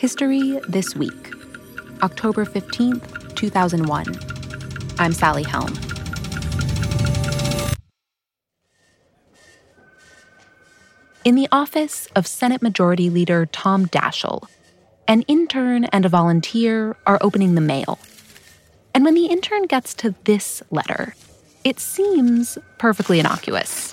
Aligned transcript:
History 0.00 0.58
This 0.66 0.96
Week, 0.96 1.34
October 2.02 2.46
15th, 2.46 3.34
2001. 3.36 4.06
I'm 4.98 5.12
Sally 5.12 5.42
Helm. 5.42 5.78
In 11.22 11.34
the 11.34 11.48
office 11.52 12.08
of 12.16 12.26
Senate 12.26 12.62
Majority 12.62 13.10
Leader 13.10 13.44
Tom 13.44 13.84
Daschle, 13.88 14.48
an 15.06 15.20
intern 15.28 15.84
and 15.84 16.06
a 16.06 16.08
volunteer 16.08 16.96
are 17.06 17.18
opening 17.20 17.54
the 17.54 17.60
mail. 17.60 17.98
And 18.94 19.04
when 19.04 19.12
the 19.12 19.26
intern 19.26 19.66
gets 19.66 19.92
to 19.96 20.14
this 20.24 20.62
letter, 20.70 21.14
it 21.62 21.78
seems 21.78 22.56
perfectly 22.78 23.20
innocuous. 23.20 23.92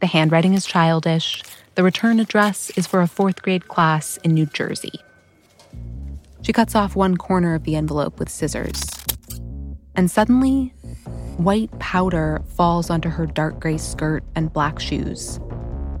The 0.00 0.06
handwriting 0.06 0.54
is 0.54 0.64
childish. 0.64 1.42
The 1.74 1.82
return 1.82 2.20
address 2.20 2.70
is 2.70 2.86
for 2.86 3.02
a 3.02 3.06
fourth 3.06 3.42
grade 3.42 3.68
class 3.68 4.16
in 4.24 4.32
New 4.32 4.46
Jersey. 4.46 5.02
She 6.46 6.52
cuts 6.52 6.76
off 6.76 6.94
one 6.94 7.16
corner 7.16 7.56
of 7.56 7.64
the 7.64 7.74
envelope 7.74 8.20
with 8.20 8.28
scissors. 8.28 8.84
And 9.96 10.08
suddenly, 10.08 10.68
white 11.38 11.76
powder 11.80 12.40
falls 12.54 12.88
onto 12.88 13.08
her 13.08 13.26
dark 13.26 13.58
gray 13.58 13.78
skirt 13.78 14.22
and 14.36 14.52
black 14.52 14.78
shoes. 14.78 15.40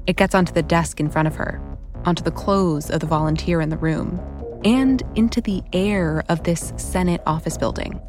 It 0.06 0.14
gets 0.14 0.36
onto 0.36 0.52
the 0.52 0.62
desk 0.62 1.00
in 1.00 1.10
front 1.10 1.26
of 1.26 1.34
her, 1.34 1.60
onto 2.04 2.22
the 2.22 2.30
clothes 2.30 2.90
of 2.90 3.00
the 3.00 3.08
volunteer 3.08 3.60
in 3.60 3.70
the 3.70 3.76
room, 3.76 4.20
and 4.64 5.02
into 5.16 5.40
the 5.40 5.64
air 5.72 6.22
of 6.28 6.44
this 6.44 6.72
Senate 6.76 7.22
office 7.26 7.58
building. 7.58 8.00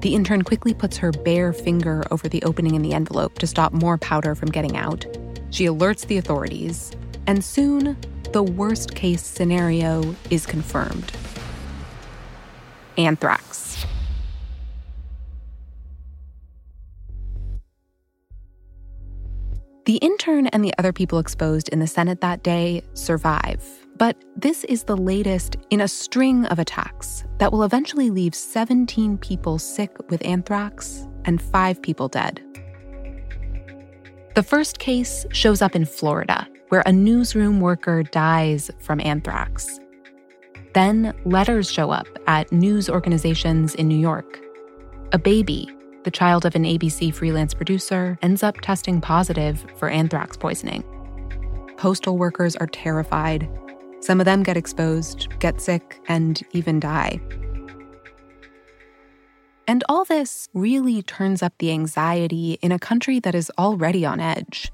The 0.00 0.16
intern 0.16 0.42
quickly 0.42 0.74
puts 0.74 0.96
her 0.96 1.12
bare 1.12 1.52
finger 1.52 2.02
over 2.10 2.28
the 2.28 2.42
opening 2.42 2.74
in 2.74 2.82
the 2.82 2.94
envelope 2.94 3.38
to 3.38 3.46
stop 3.46 3.72
more 3.72 3.98
powder 3.98 4.34
from 4.34 4.50
getting 4.50 4.76
out. 4.76 5.06
She 5.50 5.64
alerts 5.64 6.08
the 6.08 6.18
authorities, 6.18 6.90
and 7.28 7.44
soon 7.44 7.96
the 8.32 8.42
worst 8.42 8.94
case 8.94 9.24
scenario 9.24 10.14
is 10.30 10.46
confirmed 10.46 11.12
anthrax. 12.98 13.86
The 19.86 19.96
intern 19.96 20.48
and 20.48 20.62
the 20.62 20.74
other 20.76 20.92
people 20.92 21.18
exposed 21.18 21.70
in 21.70 21.78
the 21.78 21.86
Senate 21.86 22.20
that 22.20 22.42
day 22.42 22.82
survive, 22.92 23.64
but 23.96 24.22
this 24.36 24.64
is 24.64 24.84
the 24.84 24.96
latest 24.96 25.56
in 25.70 25.80
a 25.80 25.88
string 25.88 26.44
of 26.46 26.58
attacks 26.58 27.24
that 27.38 27.52
will 27.52 27.62
eventually 27.62 28.10
leave 28.10 28.34
17 28.34 29.16
people 29.16 29.58
sick 29.58 29.96
with 30.10 30.22
anthrax 30.26 31.06
and 31.24 31.40
five 31.40 31.80
people 31.80 32.08
dead. 32.08 32.42
The 34.34 34.42
first 34.42 34.78
case 34.78 35.24
shows 35.32 35.62
up 35.62 35.74
in 35.74 35.86
Florida 35.86 36.46
where 36.68 36.82
a 36.86 36.92
newsroom 36.92 37.60
worker 37.60 38.02
dies 38.02 38.70
from 38.78 39.00
anthrax. 39.00 39.80
Then 40.74 41.14
letters 41.24 41.70
show 41.70 41.90
up 41.90 42.06
at 42.26 42.52
news 42.52 42.88
organizations 42.88 43.74
in 43.74 43.88
New 43.88 43.98
York. 43.98 44.40
A 45.12 45.18
baby, 45.18 45.70
the 46.04 46.10
child 46.10 46.44
of 46.44 46.54
an 46.54 46.64
ABC 46.64 47.12
freelance 47.12 47.54
producer, 47.54 48.18
ends 48.22 48.42
up 48.42 48.60
testing 48.60 49.00
positive 49.00 49.64
for 49.76 49.88
anthrax 49.88 50.36
poisoning. 50.36 50.84
Postal 51.76 52.18
workers 52.18 52.56
are 52.56 52.66
terrified. 52.66 53.48
Some 54.00 54.20
of 54.20 54.26
them 54.26 54.42
get 54.42 54.56
exposed, 54.56 55.28
get 55.38 55.60
sick, 55.60 56.00
and 56.08 56.40
even 56.52 56.80
die. 56.80 57.20
And 59.66 59.84
all 59.88 60.04
this 60.04 60.48
really 60.54 61.02
turns 61.02 61.42
up 61.42 61.52
the 61.58 61.70
anxiety 61.72 62.58
in 62.62 62.72
a 62.72 62.78
country 62.78 63.20
that 63.20 63.34
is 63.34 63.52
already 63.58 64.04
on 64.06 64.18
edge. 64.18 64.72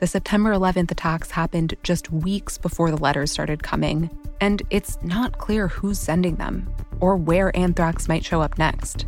The 0.00 0.06
September 0.06 0.54
11th 0.54 0.90
attacks 0.90 1.30
happened 1.30 1.74
just 1.82 2.10
weeks 2.10 2.56
before 2.56 2.90
the 2.90 2.96
letters 2.96 3.30
started 3.30 3.62
coming, 3.62 4.08
and 4.40 4.62
it's 4.70 4.96
not 5.02 5.36
clear 5.36 5.68
who's 5.68 6.00
sending 6.00 6.36
them 6.36 6.74
or 7.00 7.16
where 7.16 7.54
anthrax 7.54 8.08
might 8.08 8.24
show 8.24 8.40
up 8.40 8.56
next. 8.56 9.04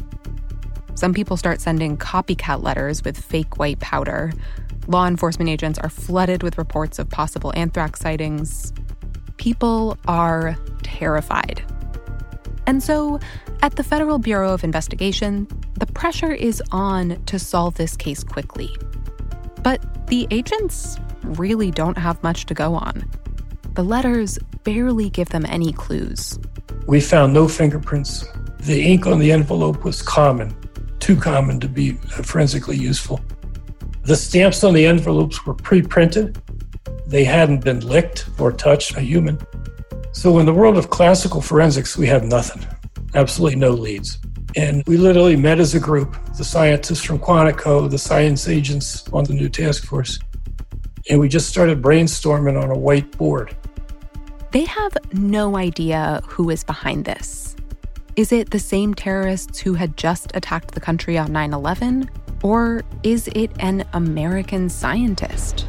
Some 0.95 1.15
people 1.15 1.39
start 1.39 1.63
sending 1.63 1.97
copycat 1.97 2.63
letters 2.63 3.03
with 3.05 3.19
fake 3.19 3.59
white 3.59 3.81
powder. 3.81 4.35
Law 4.87 5.07
enforcement 5.07 5.49
agents 5.49 5.79
are 5.79 5.89
flooded 5.89 6.43
with 6.43 6.59
reports 6.59 6.99
of 6.99 7.09
possible 7.09 7.55
anthrax 7.57 8.01
sightings. 8.01 8.75
People 9.39 9.97
are 10.07 10.59
terrified. 10.83 11.63
And 12.67 12.83
so, 12.83 13.19
at 13.63 13.77
the 13.77 13.83
Federal 13.83 14.19
Bureau 14.19 14.53
of 14.53 14.63
Investigation, 14.63 15.49
the 15.79 15.87
pressure 15.87 16.33
is 16.33 16.63
on 16.71 17.25
to 17.25 17.39
solve 17.39 17.77
this 17.77 17.97
case 17.97 18.23
quickly. 18.23 18.77
But 19.63 20.07
the 20.07 20.27
agents 20.31 20.99
really 21.23 21.71
don't 21.71 21.99
have 21.99 22.23
much 22.23 22.47
to 22.47 22.55
go 22.55 22.75
on. 22.75 23.09
The 23.75 23.85
letters 23.85 24.39
barely 24.65 25.11
give 25.11 25.31
them 25.31 25.47
any 25.49 25.73
clues. 25.73 26.39
We 26.87 27.01
found 27.01 27.33
no 27.33 27.49
fingerprints. 27.49 28.27
The 28.61 28.83
ink 28.83 29.07
on 29.07 29.19
the 29.19 29.33
envelope 29.33 29.85
was 29.85 30.03
common, 30.03 30.55
too 30.99 31.17
common 31.17 31.61
to 31.61 31.69
be 31.69 31.93
forensically 31.93 32.77
useful. 32.77 33.21
The 34.05 34.17
stamps 34.17 34.65
on 34.65 34.75
the 34.75 34.87
envelopes 34.87 35.47
were 35.47 35.55
pre 35.55 35.81
printed, 35.83 36.41
they 37.07 37.25
hadn't 37.25 37.63
been 37.63 37.81
licked 37.81 38.29
or 38.39 38.53
touched 38.53 38.97
a 38.97 39.01
human. 39.01 39.39
So, 40.13 40.39
in 40.39 40.47
the 40.47 40.53
world 40.55 40.79
of 40.79 40.89
classical 40.91 41.43
forensics, 41.43 41.97
we 41.97 42.07
have 42.07 42.25
nothing, 42.25 42.67
absolutely 43.15 43.59
no 43.59 43.71
leads. 43.71 44.19
And 44.57 44.83
we 44.87 44.97
literally 44.97 45.37
met 45.37 45.61
as 45.61 45.75
a 45.75 45.81
group 45.81 46.17
the 46.37 46.45
scientists 46.45 47.03
from 47.03 47.19
Quantico, 47.19 47.91
the 47.91 47.99
science 47.99 48.49
agents 48.49 49.09
on 49.13 49.25
the 49.25 49.33
new 49.33 49.49
task 49.49 49.85
force. 49.85 50.19
And 51.09 51.19
we 51.19 51.29
just 51.29 51.49
started 51.49 51.81
brainstorming 51.81 52.63
on 52.63 52.71
a 52.71 52.77
whiteboard. 52.77 53.55
They 54.53 54.65
have 54.65 54.97
no 55.13 55.57
idea 55.57 56.23
who 56.29 56.51
is 56.51 56.63
behind 56.65 57.07
this. 57.07 57.57
Is 58.15 58.31
it 58.31 58.51
the 58.51 58.59
same 58.59 58.93
terrorists 58.93 59.59
who 59.59 59.73
had 59.73 59.97
just 59.97 60.33
attacked 60.35 60.73
the 60.73 60.81
country 60.81 61.17
on 61.17 61.33
9 61.33 61.55
11? 61.55 62.11
Or 62.43 62.83
is 63.03 63.29
it 63.35 63.51
an 63.61 63.87
American 63.95 64.69
scientist? 64.69 65.67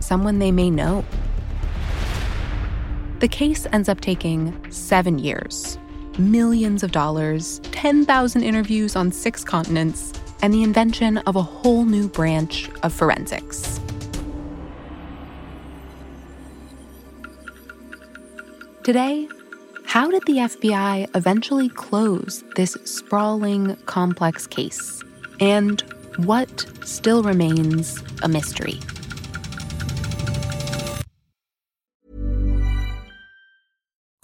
Someone 0.00 0.38
they 0.38 0.52
may 0.52 0.70
know? 0.70 1.04
The 3.20 3.28
case 3.28 3.66
ends 3.72 3.88
up 3.88 4.00
taking 4.00 4.70
seven 4.70 5.18
years 5.18 5.78
millions 6.18 6.82
of 6.82 6.92
dollars, 6.92 7.60
10,000 7.72 8.42
interviews 8.42 8.96
on 8.96 9.12
six 9.12 9.44
continents, 9.44 10.12
and 10.42 10.52
the 10.52 10.62
invention 10.62 11.18
of 11.18 11.36
a 11.36 11.42
whole 11.42 11.84
new 11.84 12.08
branch 12.08 12.68
of 12.82 12.92
forensics. 12.92 13.80
Today, 18.84 19.28
how 19.84 20.10
did 20.10 20.24
the 20.26 20.38
FBI 20.38 21.14
eventually 21.14 21.68
close 21.68 22.42
this 22.56 22.76
sprawling, 22.84 23.76
complex 23.86 24.46
case? 24.46 25.02
And 25.40 25.82
what 26.18 26.66
still 26.84 27.22
remains 27.22 28.02
a 28.22 28.28
mystery? 28.28 28.80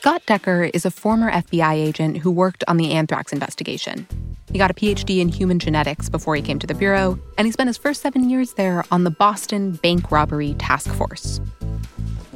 Scott 0.00 0.24
Decker 0.24 0.70
is 0.72 0.86
a 0.86 0.90
former 0.90 1.30
FBI 1.30 1.74
agent 1.74 2.16
who 2.16 2.30
worked 2.30 2.64
on 2.66 2.78
the 2.78 2.92
anthrax 2.92 3.34
investigation. 3.34 4.06
He 4.50 4.56
got 4.56 4.70
a 4.70 4.74
PhD 4.74 5.20
in 5.20 5.28
human 5.28 5.58
genetics 5.58 6.08
before 6.08 6.34
he 6.34 6.40
came 6.40 6.58
to 6.58 6.66
the 6.66 6.72
bureau, 6.72 7.18
and 7.36 7.46
he 7.46 7.52
spent 7.52 7.68
his 7.68 7.76
first 7.76 8.00
7 8.00 8.30
years 8.30 8.54
there 8.54 8.82
on 8.90 9.04
the 9.04 9.10
Boston 9.10 9.72
Bank 9.72 10.10
Robbery 10.10 10.54
Task 10.54 10.90
Force. 10.94 11.38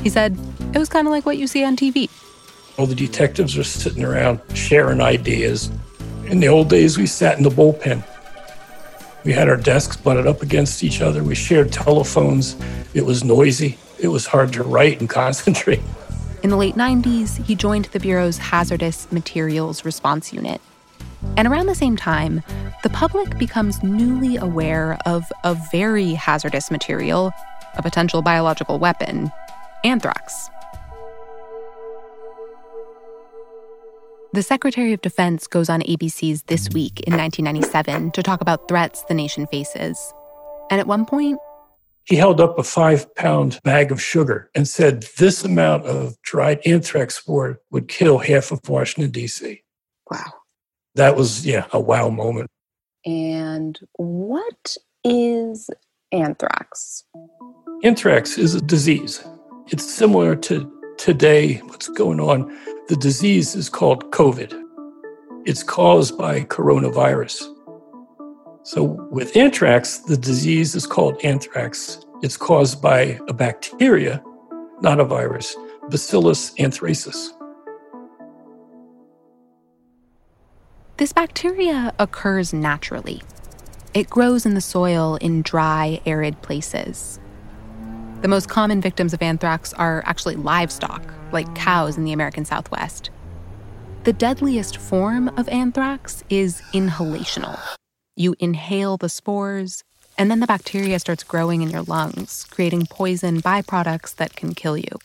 He 0.03 0.11
said 0.11 0.39
it 0.75 0.79
was 0.79 0.91
kind 0.91 1.07
of 1.07 1.11
like 1.11 1.25
what 1.25 1.39
you 1.39 1.47
see 1.47 1.65
on 1.65 1.75
TV. 1.75 2.11
All 2.77 2.85
the 2.85 2.95
detectives 2.95 3.57
were 3.57 3.65
sitting 3.65 4.05
around 4.05 4.41
sharing 4.53 5.01
ideas. 5.01 5.71
In 6.27 6.41
the 6.41 6.49
old 6.49 6.69
days, 6.69 6.99
we 6.99 7.07
sat 7.07 7.39
in 7.39 7.45
the 7.45 7.49
bullpen. 7.49 8.05
We 9.25 9.33
had 9.33 9.49
our 9.49 9.57
desks 9.57 9.97
butted 9.97 10.27
up 10.27 10.43
against 10.43 10.85
each 10.85 11.01
other. 11.01 11.25
We 11.25 11.35
shared 11.35 11.73
telephones. 11.73 12.57
It 12.93 13.07
was 13.07 13.25
noisy. 13.25 13.79
It 13.99 14.09
was 14.09 14.27
hard 14.27 14.53
to 14.53 14.63
write 14.63 15.01
and 15.01 15.09
concentrate. 15.23 15.81
In 16.45 16.51
the 16.51 16.59
late 16.59 16.75
90s, 16.75 17.43
he 17.43 17.55
joined 17.55 17.87
the 17.87 17.99
Bureau's 17.99 18.37
Hazardous 18.37 19.11
Materials 19.11 19.83
Response 19.83 20.31
Unit. 20.31 20.61
And 21.39 21.49
around 21.49 21.69
the 21.69 21.75
same 21.75 21.97
time, 21.97 22.43
the 22.83 22.91
public 22.91 23.39
becomes 23.39 23.83
newly 23.83 24.37
aware 24.37 24.99
of 25.07 25.25
a 25.43 25.55
very 25.73 26.13
hazardous 26.13 26.71
material, 26.71 27.33
a 27.79 27.83
potential 27.83 28.21
biological 28.21 28.79
weapon 28.79 29.33
anthrax. 29.85 30.51
The 34.35 34.43
Secretary 34.43 34.93
of 34.93 35.01
Defense 35.01 35.47
goes 35.47 35.71
on 35.71 35.81
ABC's 35.81 36.43
This 36.43 36.69
Week 36.75 37.01
in 37.07 37.17
1997 37.17 38.11
to 38.11 38.23
talk 38.23 38.43
about 38.43 38.69
threats 38.69 39.03
the 39.05 39.15
nation 39.15 39.47
faces. 39.47 40.13
And 40.71 40.79
at 40.79 40.87
one 40.87 41.07
point, 41.07 41.39
he 42.05 42.17
held 42.17 42.41
up 42.41 42.59
a 42.59 42.63
five 42.63 43.13
pound 43.15 43.61
bag 43.65 43.91
of 43.91 44.01
sugar 44.01 44.51
and 44.55 44.69
said 44.69 45.07
this 45.19 45.45
amount 45.45 45.87
of 45.87 46.21
dried 46.23 46.61
anthrax 46.67 47.17
spore 47.17 47.61
would 47.71 47.89
kill 47.89 48.19
half 48.19 48.53
of 48.53 48.69
Washington, 48.69 49.11
D.C. 49.11 49.63
Wow. 50.11 50.33
That 50.95 51.17
was, 51.17 51.47
yeah, 51.47 51.67
a 51.73 51.81
wow 51.81 52.11
moment. 52.11 52.51
And 53.07 53.79
what 53.95 54.77
is 55.03 55.69
anthrax? 56.13 57.05
Anthrax 57.83 58.39
is 58.39 58.55
a 58.55 58.61
disease. 58.61 59.25
It's 59.69 59.93
similar 59.93 60.37
to 60.37 60.71
today, 60.99 61.57
what's 61.67 61.89
going 61.89 62.21
on. 62.21 62.49
The 62.89 62.97
disease 62.97 63.55
is 63.55 63.69
called 63.69 64.11
COVID. 64.13 64.53
It's 65.47 65.63
caused 65.63 66.17
by 66.17 66.43
coronavirus. 66.45 67.43
So, 68.67 68.83
with 69.11 69.37
anthrax, 69.37 69.99
the 69.99 70.17
disease 70.17 70.75
is 70.75 70.87
called 70.87 71.23
anthrax. 71.23 72.01
It's 72.23 72.39
caused 72.39 72.81
by 72.81 73.21
a 73.29 73.35
bacteria, 73.35 74.25
not 74.81 75.01
a 75.01 75.05
virus, 75.05 75.55
Bacillus 75.91 76.55
anthracis. 76.55 77.29
This 80.97 81.13
bacteria 81.13 81.93
occurs 81.99 82.55
naturally. 82.55 83.21
It 83.93 84.09
grows 84.09 84.47
in 84.47 84.55
the 84.55 84.63
soil 84.63 85.17
in 85.17 85.43
dry, 85.43 86.01
arid 86.07 86.41
places. 86.41 87.21
The 88.23 88.29
most 88.29 88.49
common 88.49 88.81
victims 88.81 89.13
of 89.13 89.21
anthrax 89.21 89.75
are 89.75 90.03
actually 90.07 90.37
livestock, 90.37 91.03
like 91.33 91.55
cows 91.55 91.99
in 91.99 92.05
the 92.05 92.15
American 92.15 92.47
Southwest. 92.47 93.11
The 94.05 94.15
deadliest 94.15 94.79
form 94.79 95.29
of 95.37 95.51
anthrax 95.51 96.25
is 96.31 96.63
inhalational. 96.73 97.61
You 98.17 98.37
inhale 98.39 98.97
the 98.97 99.09
spores, 99.09 99.83
and 100.17 100.31
then 100.31 100.39
the 100.39 100.47
bacteria 100.47 101.01
starts 101.01 101.25
growing 101.25 101.63
in 101.63 101.71
your 101.71 101.83
lungs, 101.83 102.45
creating 102.49 102.87
poison 102.87 103.43
byproducts 103.43 104.15
that 104.17 104.37
can 104.37 104.55
kill 104.55 104.77
you. 104.77 105.01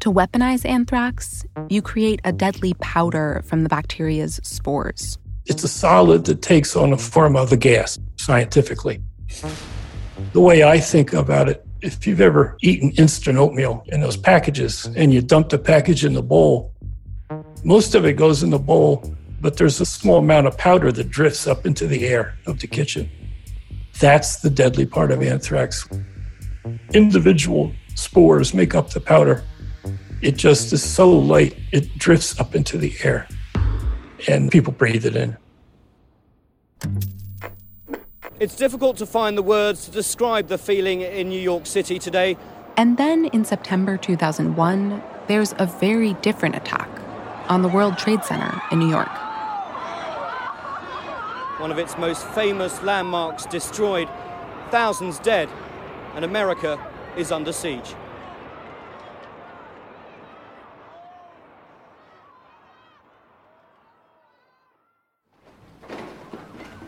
To 0.00 0.12
weaponize 0.12 0.66
anthrax, 0.66 1.44
you 1.68 1.80
create 1.80 2.20
a 2.24 2.32
deadly 2.32 2.74
powder 2.80 3.42
from 3.46 3.62
the 3.62 3.68
bacteria's 3.68 4.40
spores. 4.42 5.18
It's 5.46 5.62
a 5.62 5.68
solid 5.68 6.24
that 6.24 6.42
takes 6.42 6.74
on 6.74 6.90
the 6.90 6.98
form 6.98 7.36
of 7.36 7.52
a 7.52 7.56
gas, 7.56 7.96
scientifically. 8.16 9.00
The 10.32 10.40
way 10.40 10.64
I 10.64 10.80
think 10.80 11.12
about 11.12 11.48
it, 11.48 11.64
if 11.80 12.08
you've 12.08 12.20
ever 12.20 12.56
eaten 12.60 12.90
instant 12.98 13.38
oatmeal 13.38 13.84
in 13.86 14.00
those 14.00 14.16
packages 14.16 14.86
and 14.96 15.14
you 15.14 15.22
dump 15.22 15.50
the 15.50 15.58
package 15.58 16.04
in 16.04 16.14
the 16.14 16.22
bowl, 16.22 16.74
most 17.62 17.94
of 17.94 18.04
it 18.04 18.14
goes 18.14 18.42
in 18.42 18.50
the 18.50 18.58
bowl 18.58 19.14
but 19.44 19.58
there's 19.58 19.78
a 19.78 19.84
small 19.84 20.20
amount 20.20 20.46
of 20.46 20.56
powder 20.56 20.90
that 20.90 21.10
drifts 21.10 21.46
up 21.46 21.66
into 21.66 21.86
the 21.86 22.06
air 22.06 22.34
of 22.46 22.60
the 22.60 22.66
kitchen. 22.66 23.10
That's 24.00 24.40
the 24.40 24.48
deadly 24.48 24.86
part 24.86 25.10
of 25.10 25.20
anthrax. 25.20 25.86
Individual 26.94 27.70
spores 27.94 28.54
make 28.54 28.74
up 28.74 28.88
the 28.94 29.00
powder. 29.00 29.44
It 30.22 30.36
just 30.36 30.72
is 30.72 30.82
so 30.82 31.10
light, 31.10 31.58
it 31.72 31.98
drifts 31.98 32.40
up 32.40 32.54
into 32.54 32.78
the 32.78 32.94
air, 33.02 33.28
and 34.28 34.50
people 34.50 34.72
breathe 34.72 35.04
it 35.04 35.14
in. 35.14 35.36
It's 38.40 38.56
difficult 38.56 38.96
to 38.96 39.04
find 39.04 39.36
the 39.36 39.42
words 39.42 39.84
to 39.84 39.90
describe 39.90 40.48
the 40.48 40.56
feeling 40.56 41.02
in 41.02 41.28
New 41.28 41.40
York 41.40 41.66
City 41.66 41.98
today. 41.98 42.38
And 42.78 42.96
then 42.96 43.26
in 43.26 43.44
September 43.44 43.98
2001, 43.98 45.02
there's 45.28 45.52
a 45.58 45.66
very 45.66 46.14
different 46.22 46.56
attack 46.56 46.88
on 47.50 47.60
the 47.60 47.68
World 47.68 47.98
Trade 47.98 48.24
Center 48.24 48.62
in 48.72 48.78
New 48.78 48.88
York 48.88 49.10
one 51.64 51.72
of 51.72 51.78
its 51.78 51.96
most 51.96 52.26
famous 52.34 52.82
landmarks 52.82 53.46
destroyed, 53.46 54.06
thousands 54.70 55.18
dead, 55.20 55.48
and 56.14 56.22
America 56.22 56.78
is 57.16 57.32
under 57.32 57.54
siege. 57.54 57.94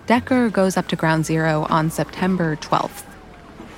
Decker 0.05 0.51
goes 0.51 0.77
up 0.77 0.89
to 0.89 0.95
Ground 0.95 1.25
Zero 1.25 1.67
on 1.71 1.91
September 1.91 2.57
12th. 2.57 3.05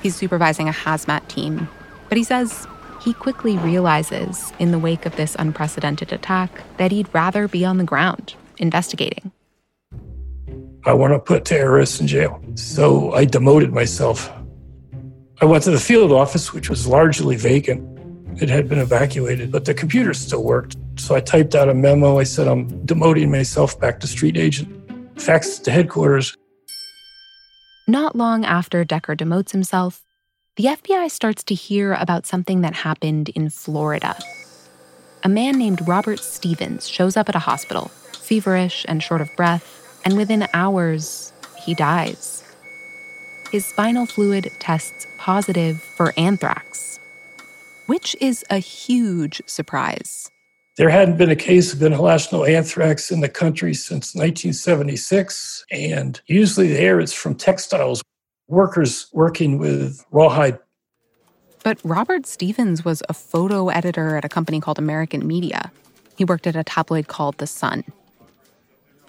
He's 0.02 0.16
supervising 0.16 0.68
a 0.68 0.72
hazmat 0.72 1.28
team, 1.28 1.68
but 2.08 2.18
he 2.18 2.24
says 2.24 2.66
he 3.00 3.14
quickly 3.14 3.56
realizes 3.58 4.52
in 4.58 4.72
the 4.72 4.80
wake 4.80 5.06
of 5.06 5.14
this 5.14 5.36
unprecedented 5.38 6.12
attack 6.12 6.50
that 6.78 6.90
he'd 6.90 7.14
rather 7.14 7.46
be 7.46 7.64
on 7.64 7.78
the 7.78 7.84
ground 7.84 8.34
investigating. 8.58 9.30
I 10.88 10.94
want 10.94 11.12
to 11.12 11.18
put 11.18 11.44
terrorists 11.44 12.00
in 12.00 12.06
jail. 12.06 12.42
So 12.54 13.12
I 13.12 13.26
demoted 13.26 13.74
myself. 13.74 14.32
I 15.38 15.44
went 15.44 15.64
to 15.64 15.70
the 15.70 15.78
field 15.78 16.12
office, 16.12 16.54
which 16.54 16.70
was 16.70 16.86
largely 16.86 17.36
vacant. 17.36 17.84
It 18.40 18.48
had 18.48 18.70
been 18.70 18.78
evacuated, 18.78 19.52
but 19.52 19.66
the 19.66 19.74
computer 19.74 20.14
still 20.14 20.42
worked. 20.42 20.78
So 20.96 21.14
I 21.14 21.20
typed 21.20 21.54
out 21.54 21.68
a 21.68 21.74
memo. 21.74 22.18
I 22.18 22.22
said, 22.22 22.48
I'm 22.48 22.70
demoting 22.86 23.28
myself 23.30 23.78
back 23.78 24.00
to 24.00 24.06
street 24.06 24.38
agent. 24.38 24.70
Faxed 25.16 25.62
to 25.64 25.70
headquarters. 25.70 26.34
Not 27.86 28.16
long 28.16 28.46
after 28.46 28.82
Decker 28.82 29.14
demotes 29.14 29.52
himself, 29.52 30.02
the 30.56 30.64
FBI 30.64 31.10
starts 31.10 31.44
to 31.44 31.54
hear 31.54 31.92
about 31.92 32.24
something 32.24 32.62
that 32.62 32.72
happened 32.72 33.28
in 33.28 33.50
Florida. 33.50 34.16
A 35.22 35.28
man 35.28 35.58
named 35.58 35.86
Robert 35.86 36.20
Stevens 36.20 36.88
shows 36.88 37.14
up 37.14 37.28
at 37.28 37.36
a 37.36 37.40
hospital, 37.40 37.88
feverish 38.12 38.86
and 38.88 39.02
short 39.02 39.20
of 39.20 39.28
breath, 39.36 39.77
and 40.04 40.16
within 40.16 40.48
hours, 40.52 41.32
he 41.64 41.74
dies. 41.74 42.44
His 43.50 43.64
spinal 43.64 44.06
fluid 44.06 44.50
tests 44.58 45.06
positive 45.16 45.80
for 45.80 46.12
anthrax, 46.16 47.00
which 47.86 48.14
is 48.20 48.44
a 48.50 48.58
huge 48.58 49.40
surprise. 49.46 50.30
There 50.76 50.90
hadn't 50.90 51.16
been 51.16 51.30
a 51.30 51.36
case 51.36 51.72
of 51.72 51.80
inhalational 51.80 52.48
anthrax 52.48 53.10
in 53.10 53.20
the 53.20 53.28
country 53.28 53.74
since 53.74 54.14
1976, 54.14 55.64
and 55.72 56.20
usually 56.26 56.68
there 56.68 57.00
it's 57.00 57.12
from 57.12 57.34
textiles, 57.34 58.00
workers 58.46 59.08
working 59.12 59.58
with 59.58 60.04
rawhide. 60.12 60.58
But 61.64 61.80
Robert 61.82 62.26
Stevens 62.26 62.84
was 62.84 63.02
a 63.08 63.14
photo 63.14 63.68
editor 63.68 64.16
at 64.16 64.24
a 64.24 64.28
company 64.28 64.60
called 64.60 64.78
American 64.78 65.26
Media. 65.26 65.72
He 66.16 66.24
worked 66.24 66.46
at 66.46 66.54
a 66.54 66.62
tabloid 66.62 67.08
called 67.08 67.38
The 67.38 67.46
Sun. 67.46 67.84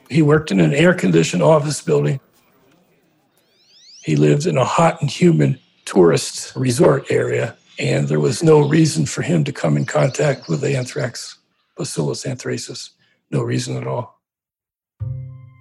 He 0.09 0.21
worked 0.21 0.51
in 0.51 0.59
an 0.59 0.73
air 0.73 0.93
conditioned 0.93 1.43
office 1.43 1.81
building. 1.81 2.19
He 4.03 4.15
lived 4.15 4.47
in 4.47 4.57
a 4.57 4.65
hot 4.65 5.01
and 5.01 5.09
humid 5.09 5.59
tourist 5.85 6.55
resort 6.55 7.11
area, 7.11 7.55
and 7.77 8.07
there 8.07 8.19
was 8.19 8.41
no 8.41 8.67
reason 8.67 9.05
for 9.05 9.21
him 9.21 9.43
to 9.43 9.51
come 9.51 9.77
in 9.77 9.85
contact 9.85 10.49
with 10.49 10.61
the 10.61 10.75
anthrax, 10.75 11.37
Bacillus 11.77 12.25
anthracis. 12.25 12.89
No 13.29 13.43
reason 13.43 13.77
at 13.77 13.85
all. 13.85 14.19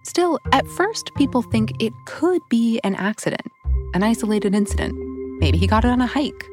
Still, 0.05 0.39
at 0.53 0.67
first, 0.69 1.11
people 1.17 1.43
think 1.43 1.71
it 1.83 1.93
could 2.07 2.41
be 2.49 2.81
an 2.83 2.95
accident, 2.95 3.47
an 3.93 4.03
isolated 4.03 4.55
incident. 4.55 4.95
Maybe 5.41 5.59
he 5.59 5.67
got 5.67 5.85
it 5.85 5.89
on 5.89 6.01
a 6.01 6.07
hike. 6.07 6.45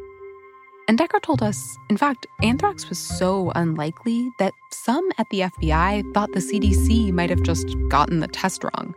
And 0.88 1.00
Decker 1.00 1.20
told 1.20 1.42
us, 1.42 1.78
in 1.90 1.98
fact, 1.98 2.28
anthrax 2.44 2.90
was 2.90 3.00
so 3.00 3.52
unlikely 3.56 4.30
that 4.38 4.54
some 4.72 5.08
at 5.18 5.26
the 5.32 5.42
FBI 5.42 6.14
thought 6.14 6.32
the 6.34 6.40
CDC 6.40 7.12
might 7.12 7.32
have 7.32 7.42
just 7.42 7.76
gotten 7.90 8.20
the 8.20 8.28
test 8.28 8.64
wrong. 8.64 8.94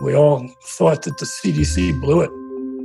We 0.00 0.14
all 0.14 0.48
thought 0.62 1.02
that 1.02 1.18
the 1.18 1.26
CDC 1.26 2.00
blew 2.00 2.20
it. 2.20 2.30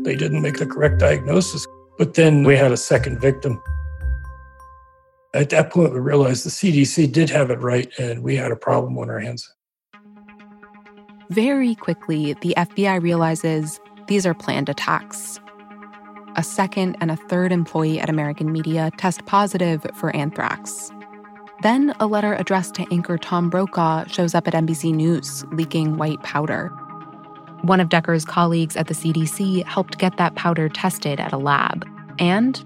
They 0.03 0.15
didn't 0.15 0.41
make 0.41 0.57
the 0.57 0.65
correct 0.65 1.00
diagnosis. 1.00 1.67
But 2.00 2.15
then 2.15 2.43
we 2.43 2.55
had 2.55 2.72
a 2.72 2.77
second 2.77 3.19
victim. 3.19 3.62
At 5.34 5.50
that 5.51 5.72
point, 5.72 5.93
we 5.93 6.00
realized 6.00 6.46
the 6.46 6.50
CDC 6.50 7.12
did 7.12 7.29
have 7.29 7.51
it 7.51 7.60
right, 7.60 7.91
and 8.00 8.24
we 8.24 8.36
had 8.36 8.51
a 8.51 8.55
problem 8.55 8.98
on 8.98 9.10
our 9.10 9.19
hands. 9.19 9.48
Very 11.29 11.75
quickly, 11.75 12.34
the 12.41 12.55
FBI 12.57 13.01
realizes 13.01 13.79
these 14.07 14.25
are 14.25 14.34
planned 14.34 14.69
attacks 14.69 15.39
a 16.38 16.44
second 16.44 16.96
and 17.01 17.12
a 17.12 17.15
third 17.15 17.51
employee 17.51 18.00
at 18.00 18.10
American 18.10 18.51
Media 18.51 18.91
test 18.98 19.25
positive 19.25 19.86
for 19.96 20.15
anthrax. 20.15 20.91
Then 21.63 21.94
a 22.00 22.06
letter 22.06 22.34
addressed 22.36 22.75
to 22.75 22.86
anchor 22.91 23.17
Tom 23.17 23.50
Brokaw 23.50 24.06
shows 24.06 24.36
up 24.36 24.48
at 24.48 24.53
NBC 24.53 24.94
News, 24.94 25.44
leaking 25.51 25.98
white 25.98 26.22
powder. 26.22 26.67
One 27.63 27.79
of 27.79 27.89
Decker's 27.89 28.24
colleagues 28.24 28.77
at 28.77 28.88
the 28.88 28.94
CDC 28.94 29.63
helped 29.65 29.98
get 29.98 30.17
that 30.17 30.36
powder 30.36 30.70
tested 30.70 31.20
at 31.20 31.34
a 31.34 31.38
lab. 31.38 31.88
And 32.20 32.63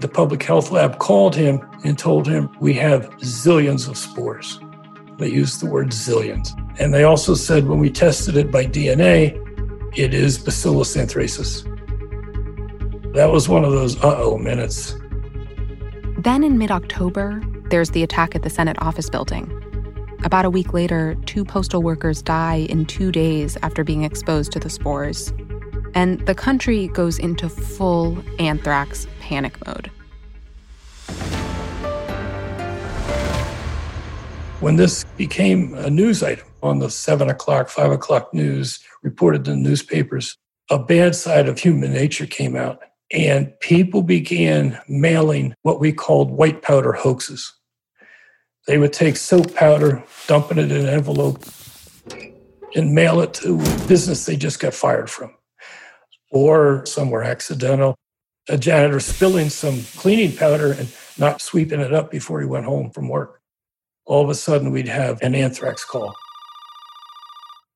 The 0.00 0.08
public 0.08 0.42
health 0.42 0.70
lab 0.70 0.98
called 0.98 1.34
him 1.34 1.66
and 1.82 1.98
told 1.98 2.28
him, 2.28 2.54
We 2.60 2.74
have 2.74 3.08
zillions 3.20 3.88
of 3.88 3.96
spores. 3.96 4.60
They 5.16 5.30
used 5.30 5.60
the 5.60 5.66
word 5.66 5.88
zillions. 5.88 6.50
And 6.78 6.92
they 6.92 7.04
also 7.04 7.34
said, 7.34 7.68
when 7.68 7.78
we 7.78 7.88
tested 7.88 8.36
it 8.36 8.50
by 8.50 8.66
DNA, 8.66 9.40
it 9.96 10.12
is 10.12 10.38
Bacillus 10.38 10.96
anthracis. 10.96 11.70
That 13.14 13.30
was 13.30 13.48
one 13.48 13.64
of 13.64 13.70
those 13.70 13.96
uh 14.02 14.16
oh 14.18 14.38
minutes. 14.38 14.96
Then 16.18 16.42
in 16.42 16.58
mid 16.58 16.72
October, 16.72 17.40
there's 17.70 17.90
the 17.90 18.02
attack 18.02 18.34
at 18.34 18.42
the 18.42 18.50
Senate 18.50 18.76
office 18.82 19.08
building. 19.08 19.48
About 20.24 20.44
a 20.44 20.50
week 20.50 20.72
later, 20.72 21.14
two 21.24 21.44
postal 21.44 21.80
workers 21.80 22.22
die 22.22 22.66
in 22.68 22.86
two 22.86 23.12
days 23.12 23.56
after 23.62 23.84
being 23.84 24.02
exposed 24.02 24.50
to 24.50 24.58
the 24.58 24.68
spores. 24.68 25.32
And 25.94 26.26
the 26.26 26.34
country 26.34 26.88
goes 26.88 27.20
into 27.20 27.48
full 27.48 28.18
anthrax 28.40 29.06
panic 29.20 29.64
mode. 29.64 29.92
When 34.58 34.74
this 34.74 35.04
became 35.16 35.74
a 35.74 35.88
news 35.88 36.24
item 36.24 36.48
on 36.64 36.80
the 36.80 36.90
seven 36.90 37.30
o'clock, 37.30 37.68
five 37.68 37.92
o'clock 37.92 38.34
news, 38.34 38.80
reported 39.02 39.46
in 39.46 39.62
the 39.62 39.68
newspapers, 39.68 40.36
a 40.68 40.80
bad 40.80 41.14
side 41.14 41.48
of 41.48 41.60
human 41.60 41.92
nature 41.92 42.26
came 42.26 42.56
out. 42.56 42.82
And 43.12 43.58
people 43.60 44.02
began 44.02 44.80
mailing 44.88 45.54
what 45.62 45.80
we 45.80 45.92
called 45.92 46.30
white 46.30 46.62
powder 46.62 46.92
hoaxes. 46.92 47.52
They 48.66 48.78
would 48.78 48.92
take 48.92 49.16
soap 49.16 49.54
powder, 49.54 50.02
dumping 50.26 50.58
it 50.58 50.72
in 50.72 50.86
an 50.86 50.88
envelope, 50.88 51.44
and 52.74 52.94
mail 52.94 53.20
it 53.20 53.34
to 53.34 53.60
a 53.60 53.86
business 53.86 54.26
they 54.26 54.36
just 54.36 54.60
got 54.60 54.74
fired 54.74 55.10
from. 55.10 55.34
Or 56.30 56.84
somewhere 56.86 57.22
accidental. 57.22 57.96
A 58.48 58.58
janitor 58.58 59.00
spilling 59.00 59.50
some 59.50 59.82
cleaning 59.96 60.36
powder 60.36 60.72
and 60.72 60.94
not 61.18 61.40
sweeping 61.40 61.80
it 61.80 61.94
up 61.94 62.10
before 62.10 62.40
he 62.40 62.46
went 62.46 62.66
home 62.66 62.90
from 62.90 63.08
work 63.08 63.40
all 64.06 64.22
of 64.22 64.30
a 64.30 64.34
sudden 64.34 64.70
we'd 64.70 64.88
have 64.88 65.20
an 65.22 65.34
anthrax 65.34 65.84
call. 65.84 66.14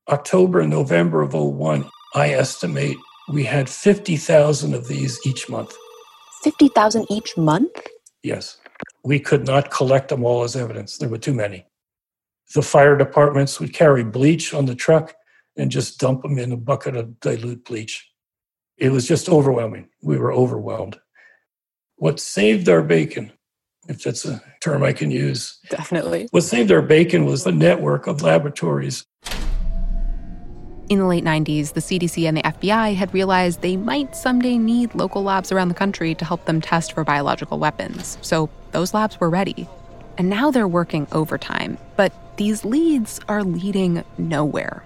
October 0.08 0.60
and 0.60 0.70
November 0.70 1.22
of 1.22 1.34
01, 1.34 1.88
I 2.14 2.30
estimate 2.30 2.96
we 3.28 3.44
had 3.44 3.68
50,000 3.68 4.74
of 4.74 4.88
these 4.88 5.18
each 5.26 5.48
month. 5.48 5.76
50,000 6.42 7.06
each 7.10 7.36
month? 7.36 7.70
Yes. 8.22 8.58
We 9.04 9.20
could 9.20 9.46
not 9.46 9.70
collect 9.70 10.08
them 10.08 10.24
all 10.24 10.44
as 10.44 10.56
evidence. 10.56 10.98
There 10.98 11.08
were 11.08 11.18
too 11.18 11.34
many. 11.34 11.66
The 12.54 12.62
fire 12.62 12.96
departments 12.96 13.60
would 13.60 13.72
carry 13.74 14.04
bleach 14.04 14.54
on 14.54 14.66
the 14.66 14.74
truck 14.74 15.14
and 15.56 15.70
just 15.70 15.98
dump 15.98 16.22
them 16.22 16.38
in 16.38 16.52
a 16.52 16.56
bucket 16.56 16.96
of 16.96 17.20
dilute 17.20 17.64
bleach. 17.64 18.08
It 18.76 18.90
was 18.90 19.06
just 19.06 19.28
overwhelming. 19.28 19.88
We 20.02 20.18
were 20.18 20.32
overwhelmed. 20.32 20.98
What 21.96 22.20
saved 22.20 22.68
our 22.68 22.82
bacon 22.82 23.32
if 23.88 24.02
that's 24.02 24.24
a 24.26 24.40
term 24.60 24.82
I 24.82 24.92
can 24.92 25.10
use. 25.10 25.58
Definitely. 25.70 26.28
What 26.30 26.42
saved 26.42 26.70
our 26.70 26.82
bacon 26.82 27.24
was 27.24 27.44
the 27.44 27.52
network 27.52 28.06
of 28.06 28.22
laboratories. 28.22 29.04
In 30.88 31.00
the 31.00 31.06
late 31.06 31.24
90s, 31.24 31.74
the 31.74 31.80
CDC 31.80 32.26
and 32.26 32.38
the 32.38 32.42
FBI 32.42 32.94
had 32.94 33.12
realized 33.12 33.60
they 33.60 33.76
might 33.76 34.16
someday 34.16 34.56
need 34.56 34.94
local 34.94 35.22
labs 35.22 35.52
around 35.52 35.68
the 35.68 35.74
country 35.74 36.14
to 36.14 36.24
help 36.24 36.46
them 36.46 36.62
test 36.62 36.94
for 36.94 37.04
biological 37.04 37.58
weapons. 37.58 38.16
So 38.22 38.48
those 38.72 38.94
labs 38.94 39.20
were 39.20 39.28
ready. 39.28 39.68
And 40.16 40.30
now 40.30 40.50
they're 40.50 40.66
working 40.66 41.06
overtime. 41.12 41.76
But 41.96 42.14
these 42.38 42.64
leads 42.64 43.20
are 43.28 43.44
leading 43.44 44.02
nowhere. 44.16 44.82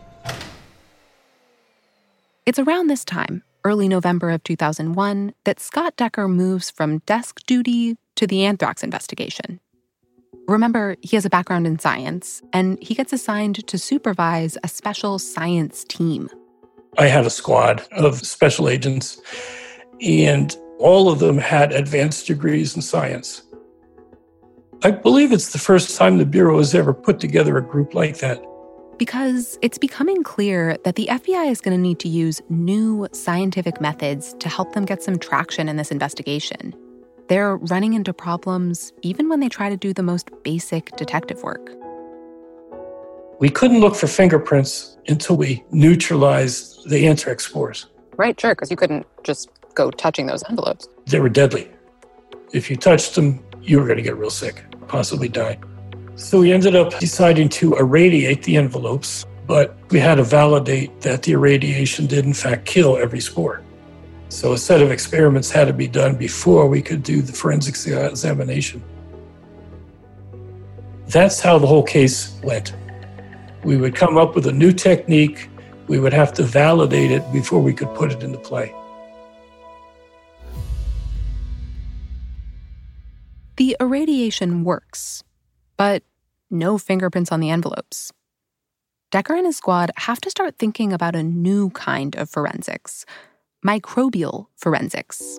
It's 2.46 2.58
around 2.58 2.88
this 2.88 3.04
time, 3.04 3.44
early 3.64 3.86
November 3.86 4.30
of 4.30 4.42
2001, 4.42 5.34
that 5.44 5.60
Scott 5.60 5.94
Decker 5.96 6.26
moves 6.26 6.68
from 6.68 6.98
desk 7.06 7.46
duty 7.46 7.96
to 8.16 8.26
the 8.26 8.44
anthrax 8.44 8.82
investigation. 8.82 9.60
Remember, 10.48 10.96
he 11.02 11.16
has 11.16 11.24
a 11.24 11.30
background 11.30 11.66
in 11.66 11.78
science, 11.78 12.42
and 12.52 12.82
he 12.82 12.94
gets 12.94 13.12
assigned 13.12 13.66
to 13.66 13.78
supervise 13.78 14.58
a 14.64 14.68
special 14.68 15.18
science 15.18 15.84
team. 15.84 16.28
I 16.98 17.06
had 17.06 17.24
a 17.24 17.30
squad 17.30 17.82
of 17.92 18.20
special 18.26 18.68
agents, 18.68 19.20
and 20.00 20.54
all 20.78 21.10
of 21.10 21.20
them 21.20 21.38
had 21.38 21.72
advanced 21.72 22.26
degrees 22.26 22.74
in 22.74 22.82
science. 22.82 23.42
I 24.84 24.90
believe 24.90 25.30
it's 25.30 25.52
the 25.52 25.58
first 25.58 25.96
time 25.96 26.18
the 26.18 26.26
Bureau 26.26 26.58
has 26.58 26.74
ever 26.74 26.92
put 26.92 27.20
together 27.20 27.56
a 27.56 27.62
group 27.62 27.94
like 27.94 28.18
that. 28.18 28.42
Because 28.98 29.58
it's 29.62 29.78
becoming 29.78 30.24
clear 30.24 30.76
that 30.84 30.96
the 30.96 31.06
FBI 31.06 31.50
is 31.50 31.60
going 31.60 31.76
to 31.76 31.80
need 31.80 32.00
to 32.00 32.08
use 32.08 32.42
new 32.48 33.06
scientific 33.12 33.80
methods 33.80 34.34
to 34.40 34.48
help 34.48 34.74
them 34.74 34.84
get 34.84 35.02
some 35.02 35.18
traction 35.18 35.68
in 35.68 35.76
this 35.76 35.92
investigation. 35.92 36.74
They're 37.32 37.56
running 37.56 37.94
into 37.94 38.12
problems 38.12 38.92
even 39.00 39.30
when 39.30 39.40
they 39.40 39.48
try 39.48 39.70
to 39.70 39.76
do 39.78 39.94
the 39.94 40.02
most 40.02 40.28
basic 40.42 40.94
detective 40.98 41.42
work. 41.42 41.66
We 43.40 43.48
couldn't 43.48 43.80
look 43.80 43.94
for 43.94 44.06
fingerprints 44.06 44.98
until 45.08 45.38
we 45.38 45.64
neutralized 45.70 46.90
the 46.90 47.06
anthrax 47.06 47.46
spores. 47.46 47.86
Right, 48.18 48.38
sure, 48.38 48.54
because 48.54 48.70
you 48.70 48.76
couldn't 48.76 49.06
just 49.24 49.48
go 49.72 49.90
touching 49.90 50.26
those 50.26 50.42
envelopes. 50.50 50.86
They 51.06 51.20
were 51.20 51.30
deadly. 51.30 51.70
If 52.52 52.68
you 52.70 52.76
touched 52.76 53.14
them, 53.14 53.42
you 53.62 53.80
were 53.80 53.86
going 53.86 53.96
to 53.96 54.02
get 54.02 54.18
real 54.18 54.28
sick, 54.28 54.62
possibly 54.86 55.30
die. 55.30 55.58
So 56.16 56.40
we 56.40 56.52
ended 56.52 56.76
up 56.76 56.98
deciding 56.98 57.48
to 57.48 57.76
irradiate 57.76 58.42
the 58.42 58.58
envelopes, 58.58 59.24
but 59.46 59.74
we 59.88 60.00
had 60.00 60.16
to 60.16 60.22
validate 60.22 61.00
that 61.00 61.22
the 61.22 61.32
irradiation 61.32 62.04
did, 62.04 62.26
in 62.26 62.34
fact, 62.34 62.66
kill 62.66 62.98
every 62.98 63.20
spore. 63.20 63.62
So 64.32 64.54
a 64.54 64.58
set 64.58 64.80
of 64.80 64.90
experiments 64.90 65.50
had 65.50 65.66
to 65.66 65.74
be 65.74 65.86
done 65.86 66.16
before 66.16 66.66
we 66.66 66.80
could 66.80 67.02
do 67.02 67.20
the 67.20 67.34
forensics 67.34 67.86
examination. 67.86 68.82
That's 71.06 71.38
how 71.38 71.58
the 71.58 71.66
whole 71.66 71.82
case 71.82 72.40
went. 72.42 72.72
We 73.62 73.76
would 73.76 73.94
come 73.94 74.16
up 74.16 74.34
with 74.34 74.46
a 74.46 74.52
new 74.52 74.72
technique, 74.72 75.50
we 75.86 76.00
would 76.00 76.14
have 76.14 76.32
to 76.32 76.44
validate 76.44 77.10
it 77.10 77.30
before 77.30 77.60
we 77.60 77.74
could 77.74 77.94
put 77.94 78.10
it 78.10 78.22
into 78.22 78.38
play. 78.38 78.74
The 83.58 83.76
irradiation 83.78 84.64
works, 84.64 85.22
but 85.76 86.04
no 86.50 86.78
fingerprints 86.78 87.30
on 87.30 87.40
the 87.40 87.50
envelopes. 87.50 88.14
Decker 89.10 89.34
and 89.34 89.44
his 89.44 89.58
squad 89.58 89.90
have 89.98 90.22
to 90.22 90.30
start 90.30 90.56
thinking 90.58 90.90
about 90.90 91.14
a 91.14 91.22
new 91.22 91.68
kind 91.68 92.16
of 92.16 92.30
forensics 92.30 93.04
microbial 93.64 94.46
forensics. 94.56 95.38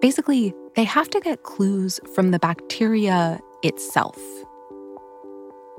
Basically, 0.00 0.52
they 0.74 0.84
have 0.84 1.08
to 1.10 1.20
get 1.20 1.44
clues 1.44 2.00
from 2.14 2.32
the 2.32 2.38
bacteria 2.38 3.40
itself. 3.62 4.18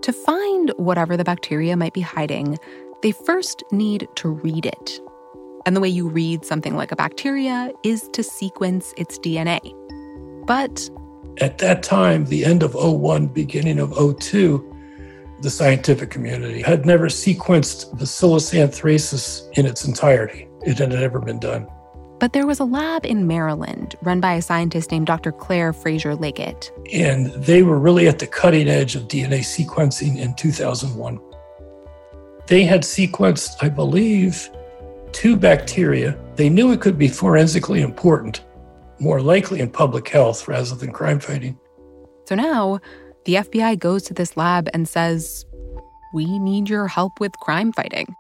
To 0.03 0.13
find 0.13 0.71
whatever 0.77 1.17
the 1.17 1.23
bacteria 1.23 1.75
might 1.75 1.93
be 1.93 2.01
hiding, 2.01 2.57
they 3.01 3.12
first 3.12 3.63
need 3.71 4.07
to 4.15 4.29
read 4.29 4.65
it. 4.65 5.00
And 5.65 5.75
the 5.75 5.81
way 5.81 5.89
you 5.89 6.07
read 6.07 6.45
something 6.45 6.75
like 6.75 6.91
a 6.91 6.95
bacteria 6.95 7.71
is 7.83 8.09
to 8.13 8.23
sequence 8.23 8.93
its 8.97 9.19
DNA. 9.19 9.59
But 10.45 10.89
at 11.39 11.57
that 11.57 11.83
time, 11.83 12.25
the 12.25 12.45
end 12.45 12.63
of 12.63 12.75
01, 12.75 13.27
beginning 13.27 13.79
of 13.79 13.93
02, 14.21 14.69
the 15.41 15.50
scientific 15.50 16.09
community 16.09 16.62
had 16.62 16.85
never 16.85 17.07
sequenced 17.07 17.97
Bacillus 17.97 18.53
anthracis 18.53 19.50
in 19.57 19.65
its 19.65 19.83
entirety. 19.83 20.47
It 20.65 20.77
had 20.79 20.89
never 20.89 21.20
been 21.20 21.39
done. 21.39 21.67
But 22.20 22.32
there 22.32 22.48
was 22.48 22.60
a 22.60 22.65
lab 22.65 23.05
in 23.05 23.27
Maryland 23.27 23.96
run 24.01 24.22
by 24.22 24.34
a 24.34 24.41
scientist 24.41 24.91
named 24.91 25.08
Dr. 25.08 25.32
Claire 25.32 25.74
Fraser 25.74 26.15
Liggett. 26.15 26.72
And 26.93 27.27
they 27.34 27.63
were 27.63 27.77
really 27.77 28.08
at 28.08 28.20
the 28.20 28.27
cutting 28.27 28.70
edge 28.70 28.96
of 28.96 29.10
DNA 29.10 29.39
sequencing 29.39 30.17
in 30.17 30.34
2001. 30.36 31.20
They 32.48 32.63
had 32.63 32.84
sequenced, 32.84 33.55
I 33.62 33.70
believe, 33.70 34.50
two 35.12 35.36
bacteria. 35.36 36.17
They 36.36 36.50
knew 36.50 36.72
it 36.72 36.82
could 36.82 36.98
be 36.98 37.08
forensically 37.08 37.82
important, 37.82 38.43
more 39.00 39.22
likely 39.22 39.60
in 39.60 39.70
public 39.70 40.08
health 40.08 40.48
rather 40.48 40.75
than 40.75 40.91
crime 40.91 41.20
fighting. 41.20 41.60
So 42.25 42.36
now 42.36 42.79
the 43.25 43.36
FBI 43.36 43.79
goes 43.79 44.03
to 44.03 44.13
this 44.13 44.38
lab 44.38 44.70
and 44.74 44.88
says, 44.88 45.46
We 46.13 46.39
need 46.39 46.70
your 46.70 46.88
help 46.88 47.20
with 47.20 47.38
crime 47.39 47.72
fighting. 47.74 48.15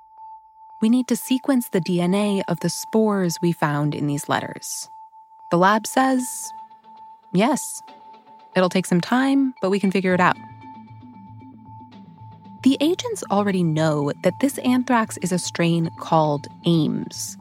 We 0.83 0.89
need 0.89 1.07
to 1.07 1.15
sequence 1.15 1.69
the 1.69 1.79
DNA 1.79 2.43
of 2.49 2.59
the 2.59 2.67
spores 2.67 3.41
we 3.41 3.53
found 3.53 3.95
in 3.95 4.05
these 4.05 4.27
letters. 4.27 4.89
The 5.49 5.57
lab 5.57 5.87
says, 5.87 6.51
Yes, 7.31 7.81
it'll 8.53 8.67
take 8.67 8.85
some 8.85 8.99
time, 8.99 9.53
but 9.61 9.69
we 9.69 9.79
can 9.79 9.91
figure 9.91 10.13
it 10.13 10.19
out. 10.19 10.35
The 12.63 12.75
agents 12.81 13.23
already 13.31 13.63
know 13.63 14.11
that 14.23 14.41
this 14.41 14.57
anthrax 14.57 15.15
is 15.21 15.31
a 15.31 15.39
strain 15.39 15.89
called 15.99 16.49
Ames, 16.65 17.37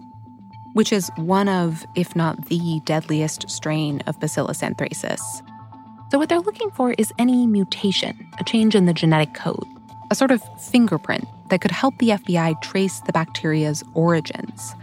which 0.75 0.93
is 0.93 1.11
one 1.17 1.49
of, 1.49 1.85
if 1.97 2.15
not 2.15 2.47
the 2.47 2.81
deadliest 2.85 3.51
strain 3.51 4.05
of 4.07 4.21
Bacillus 4.21 4.61
anthracis. 4.61 5.21
So, 6.13 6.19
what 6.19 6.29
they're 6.29 6.39
looking 6.39 6.71
for 6.71 6.93
is 6.93 7.13
any 7.19 7.49
mutation, 7.49 8.25
a 8.39 8.45
change 8.45 8.77
in 8.77 8.87
the 8.87 8.95
genetic 8.95 9.35
code, 9.35 9.67
a 10.13 10.15
sort 10.15 10.31
of 10.31 10.43
fingerprint 10.61 11.27
that 11.49 11.63
could 11.63 11.71
help 11.71 11.97
the 11.97 12.11
FBI 12.11 12.61
trace 12.61 13.01
the 13.01 13.13
bacteria's 13.13 13.83
origins. 13.95 14.75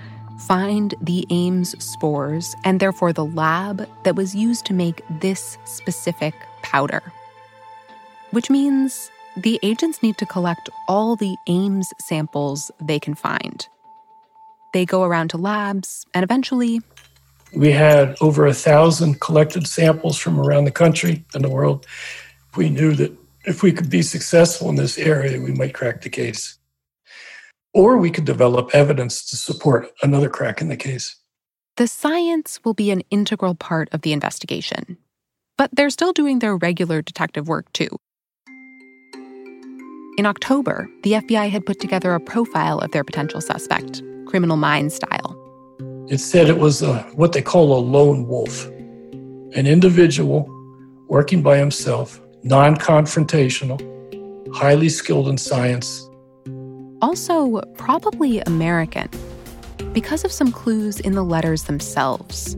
find 0.47 0.95
the 1.01 1.27
Ames 1.29 1.75
spores 1.83 2.55
and 2.63 2.79
therefore 2.79 3.13
the 3.13 3.25
lab 3.25 3.87
that 4.03 4.15
was 4.15 4.33
used 4.33 4.65
to 4.65 4.73
make 4.73 5.03
this 5.19 5.57
specific 5.65 6.33
powder. 6.63 7.03
Which 8.31 8.49
means 8.49 9.11
the 9.37 9.59
agents 9.61 10.01
need 10.01 10.17
to 10.17 10.25
collect 10.25 10.67
all 10.87 11.15
the 11.15 11.35
Ames 11.47 11.93
samples 11.99 12.71
they 12.81 12.99
can 12.99 13.13
find. 13.13 13.67
They 14.73 14.85
go 14.85 15.03
around 15.03 15.27
to 15.31 15.37
labs 15.37 16.07
and 16.15 16.23
eventually. 16.23 16.81
We 17.53 17.71
had 17.71 18.15
over 18.19 18.47
a 18.47 18.53
thousand 18.53 19.19
collected 19.19 19.67
samples 19.67 20.17
from 20.17 20.39
around 20.39 20.63
the 20.63 20.71
country 20.71 21.23
and 21.35 21.43
the 21.43 21.49
world. 21.49 21.85
We 22.55 22.69
knew 22.69 22.95
that 22.95 23.18
if 23.49 23.63
we 23.63 23.71
could 23.71 23.89
be 23.89 24.01
successful 24.01 24.69
in 24.69 24.75
this 24.75 24.97
area, 24.97 25.41
we 25.41 25.51
might 25.51 25.73
crack 25.73 26.01
the 26.01 26.09
case. 26.09 26.57
Or 27.73 27.97
we 27.97 28.11
could 28.11 28.25
develop 28.25 28.73
evidence 28.73 29.25
to 29.29 29.35
support 29.35 29.91
another 30.01 30.29
crack 30.29 30.61
in 30.61 30.69
the 30.69 30.77
case. 30.77 31.15
The 31.77 31.87
science 31.87 32.59
will 32.63 32.73
be 32.73 32.91
an 32.91 33.01
integral 33.09 33.55
part 33.55 33.89
of 33.91 34.01
the 34.01 34.13
investigation. 34.13 34.97
But 35.57 35.71
they're 35.73 35.89
still 35.89 36.13
doing 36.13 36.39
their 36.39 36.55
regular 36.55 37.01
detective 37.01 37.47
work, 37.47 37.71
too. 37.73 37.89
In 40.17 40.25
October, 40.25 40.89
the 41.03 41.13
FBI 41.13 41.49
had 41.49 41.65
put 41.65 41.79
together 41.79 42.13
a 42.13 42.19
profile 42.19 42.79
of 42.79 42.91
their 42.91 43.03
potential 43.03 43.41
suspect, 43.41 44.03
criminal 44.25 44.57
mind 44.57 44.91
style. 44.91 45.35
It 46.09 46.19
said 46.19 46.49
it 46.49 46.57
was 46.57 46.81
a, 46.81 46.99
what 47.15 47.33
they 47.33 47.41
call 47.41 47.77
a 47.77 47.79
lone 47.79 48.27
wolf, 48.27 48.65
an 49.55 49.65
individual 49.65 50.47
working 51.07 51.41
by 51.41 51.57
himself, 51.57 52.21
non 52.43 52.75
confrontational, 52.75 53.79
highly 54.53 54.89
skilled 54.89 55.27
in 55.27 55.37
science. 55.37 56.07
Also, 57.01 57.61
probably 57.77 58.39
American, 58.41 59.09
because 59.93 60.25
of 60.25 60.31
some 60.31 60.51
clues 60.51 60.99
in 60.99 61.13
the 61.13 61.23
letters 61.23 61.63
themselves. 61.63 62.57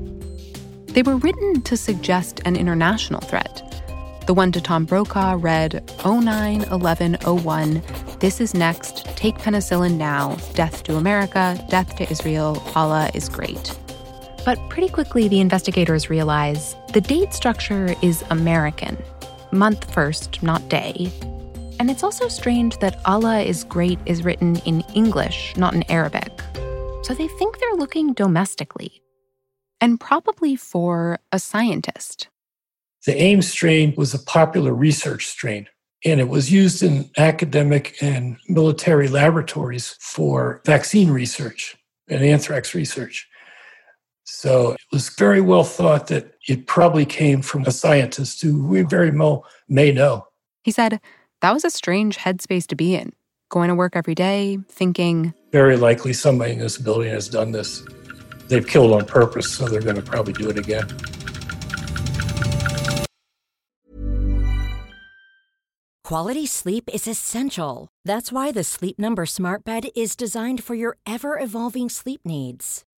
They 0.87 1.03
were 1.03 1.17
written 1.17 1.61
to 1.61 1.77
suggest 1.77 2.41
an 2.43 2.55
international 2.55 3.21
threat 3.21 3.71
the 4.27 4.35
one 4.35 4.51
to 4.51 4.61
Tom 4.61 4.85
Brokaw 4.85 5.35
read 5.39 5.83
09 6.05 6.63
11 6.63 7.17
01. 7.21 7.81
This 8.19 8.39
is 8.39 8.53
next. 8.53 9.05
Take 9.17 9.35
penicillin 9.35 9.97
now. 9.97 10.37
Death 10.53 10.83
to 10.83 10.95
America. 10.95 11.61
Death 11.69 11.95
to 11.97 12.09
Israel. 12.09 12.63
Allah 12.75 13.09
is 13.13 13.27
great. 13.27 13.77
But 14.45 14.57
pretty 14.69 14.89
quickly, 14.89 15.27
the 15.27 15.39
investigators 15.39 16.09
realize 16.09 16.75
the 16.93 17.01
date 17.01 17.33
structure 17.33 17.95
is 18.01 18.23
American, 18.29 18.95
month 19.53 19.93
first, 19.93 20.41
not 20.43 20.67
day. 20.69 21.11
And 21.79 21.89
it's 21.89 22.03
also 22.03 22.27
strange 22.27 22.77
that 22.79 22.99
Allah 23.05 23.41
is 23.41 23.63
great 23.63 23.99
is 24.05 24.23
written 24.23 24.57
in 24.65 24.81
English, 24.93 25.55
not 25.57 25.73
in 25.73 25.83
Arabic. 25.91 26.31
So 27.03 27.13
they 27.13 27.27
think 27.27 27.59
they're 27.59 27.73
looking 27.75 28.13
domestically. 28.13 29.01
And 29.79 29.99
probably 29.99 30.55
for 30.55 31.19
a 31.31 31.39
scientist. 31.39 32.27
The 33.05 33.19
Ames 33.19 33.49
strain 33.49 33.95
was 33.97 34.13
a 34.13 34.19
popular 34.19 34.75
research 34.75 35.25
strain, 35.25 35.67
and 36.05 36.19
it 36.19 36.29
was 36.29 36.51
used 36.51 36.83
in 36.83 37.09
academic 37.17 37.95
and 37.99 38.37
military 38.47 39.07
laboratories 39.07 39.97
for 39.99 40.61
vaccine 40.65 41.09
research 41.09 41.75
and 42.07 42.23
anthrax 42.23 42.75
research. 42.75 43.27
So 44.33 44.71
it 44.71 44.79
was 44.91 45.09
very 45.09 45.41
well 45.41 45.63
thought 45.65 46.07
that 46.07 46.35
it 46.47 46.65
probably 46.65 47.05
came 47.05 47.41
from 47.41 47.63
a 47.63 47.71
scientist 47.71 48.41
who 48.41 48.65
we 48.65 48.81
very 48.81 49.11
well 49.11 49.45
may 49.67 49.91
know. 49.91 50.25
He 50.63 50.71
said, 50.71 51.01
That 51.41 51.53
was 51.53 51.65
a 51.65 51.69
strange 51.69 52.17
headspace 52.17 52.65
to 52.67 52.75
be 52.75 52.95
in. 52.95 53.11
Going 53.49 53.67
to 53.67 53.75
work 53.75 53.95
every 53.95 54.15
day, 54.15 54.57
thinking. 54.69 55.33
Very 55.51 55.75
likely 55.75 56.13
somebody 56.13 56.53
in 56.53 56.59
this 56.59 56.77
building 56.77 57.09
has 57.09 57.27
done 57.27 57.51
this. 57.51 57.83
They've 58.47 58.65
killed 58.65 58.93
on 58.93 59.05
purpose, 59.05 59.51
so 59.51 59.67
they're 59.67 59.81
going 59.81 59.97
to 59.97 60.01
probably 60.01 60.33
do 60.33 60.49
it 60.49 60.57
again. 60.57 60.87
Quality 66.05 66.45
sleep 66.45 66.89
is 66.91 67.07
essential. 67.07 67.89
That's 68.05 68.31
why 68.31 68.51
the 68.51 68.63
Sleep 68.63 68.97
Number 68.97 69.25
Smart 69.25 69.63
Bed 69.65 69.89
is 69.95 70.15
designed 70.15 70.63
for 70.63 70.73
your 70.73 70.97
ever 71.05 71.37
evolving 71.37 71.89
sleep 71.89 72.21
needs. 72.25 72.85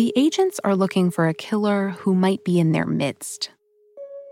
The 0.00 0.14
agents 0.16 0.58
are 0.64 0.74
looking 0.74 1.10
for 1.10 1.28
a 1.28 1.34
killer 1.34 1.90
who 1.90 2.14
might 2.14 2.42
be 2.42 2.58
in 2.58 2.72
their 2.72 2.86
midst. 2.86 3.50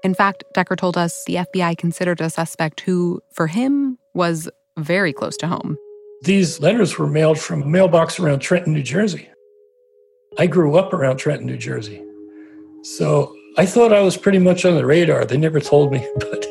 In 0.02 0.14
fact, 0.14 0.42
Decker 0.54 0.76
told 0.76 0.96
us 0.96 1.22
the 1.26 1.34
FBI 1.34 1.76
considered 1.76 2.22
a 2.22 2.30
suspect 2.30 2.80
who, 2.80 3.20
for 3.34 3.48
him, 3.48 3.98
was 4.14 4.48
very 4.78 5.12
close 5.12 5.36
to 5.36 5.46
home. 5.46 5.76
These 6.22 6.60
letters 6.60 6.96
were 6.96 7.06
mailed 7.06 7.38
from 7.38 7.60
a 7.60 7.66
mailbox 7.66 8.18
around 8.18 8.38
Trenton, 8.38 8.72
New 8.72 8.82
Jersey. 8.82 9.28
I 10.38 10.46
grew 10.46 10.78
up 10.78 10.94
around 10.94 11.18
Trenton, 11.18 11.46
New 11.46 11.58
Jersey. 11.58 12.02
So 12.82 13.36
I 13.58 13.66
thought 13.66 13.92
I 13.92 14.00
was 14.00 14.16
pretty 14.16 14.38
much 14.38 14.64
on 14.64 14.74
the 14.74 14.86
radar. 14.86 15.26
They 15.26 15.36
never 15.36 15.60
told 15.60 15.92
me, 15.92 15.98
but. 16.16 16.46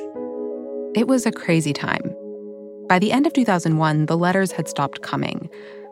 It 0.93 1.07
was 1.07 1.25
a 1.25 1.31
crazy 1.31 1.73
time. 1.73 2.13
By 2.87 2.99
the 2.99 3.11
end 3.11 3.25
of 3.25 3.33
2001, 3.33 4.05
the 4.05 4.15
letters 4.15 4.51
had 4.51 4.67
stopped 4.67 5.01
coming, 5.01 5.49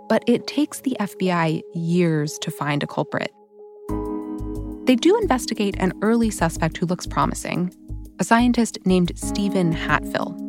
but 0.09 0.23
it 0.27 0.47
takes 0.47 0.81
the 0.81 0.95
FBI 0.99 1.61
years 1.73 2.37
to 2.39 2.51
find 2.51 2.83
a 2.83 2.87
culprit. 2.87 3.31
They 4.85 4.95
do 4.95 5.17
investigate 5.21 5.75
an 5.79 5.93
early 6.01 6.29
suspect 6.29 6.77
who 6.77 6.85
looks 6.85 7.07
promising 7.07 7.73
a 8.19 8.23
scientist 8.23 8.77
named 8.85 9.11
Stephen 9.15 9.73
Hatfill 9.73 10.45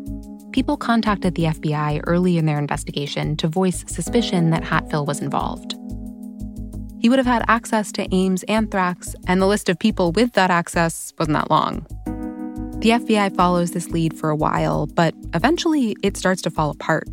people 0.57 0.79
contacted 0.79 1.35
the 1.35 1.45
FBI 1.45 2.01
early 2.07 2.39
in 2.39 2.47
their 2.47 2.59
investigation 2.59 3.37
to 3.37 3.47
voice 3.47 3.85
suspicion 3.89 4.49
that 4.49 4.63
Hatfill 4.63 5.05
was 5.05 5.21
involved. 5.21 5.75
He 6.99 7.11
would 7.11 7.19
have 7.19 7.27
had 7.27 7.45
access 7.47 7.93
to 7.93 8.09
Ames 8.11 8.43
anthrax, 8.45 9.15
and 9.27 9.43
the 9.43 9.47
list 9.47 9.69
of 9.69 9.79
people 9.79 10.13
with 10.13 10.33
that 10.33 10.51
access 10.51 11.13
wasn't 11.19 11.35
that 11.35 11.51
long. 11.51 11.85
The 12.81 12.89
FBI 12.89 13.37
follows 13.37 13.73
this 13.73 13.91
lead 13.91 14.17
for 14.17 14.31
a 14.31 14.35
while, 14.35 14.87
but 14.87 15.15
eventually 15.35 15.95
it 16.03 16.17
starts 16.17 16.41
to 16.41 16.51
fall 16.51 16.71
apart. 16.71 17.07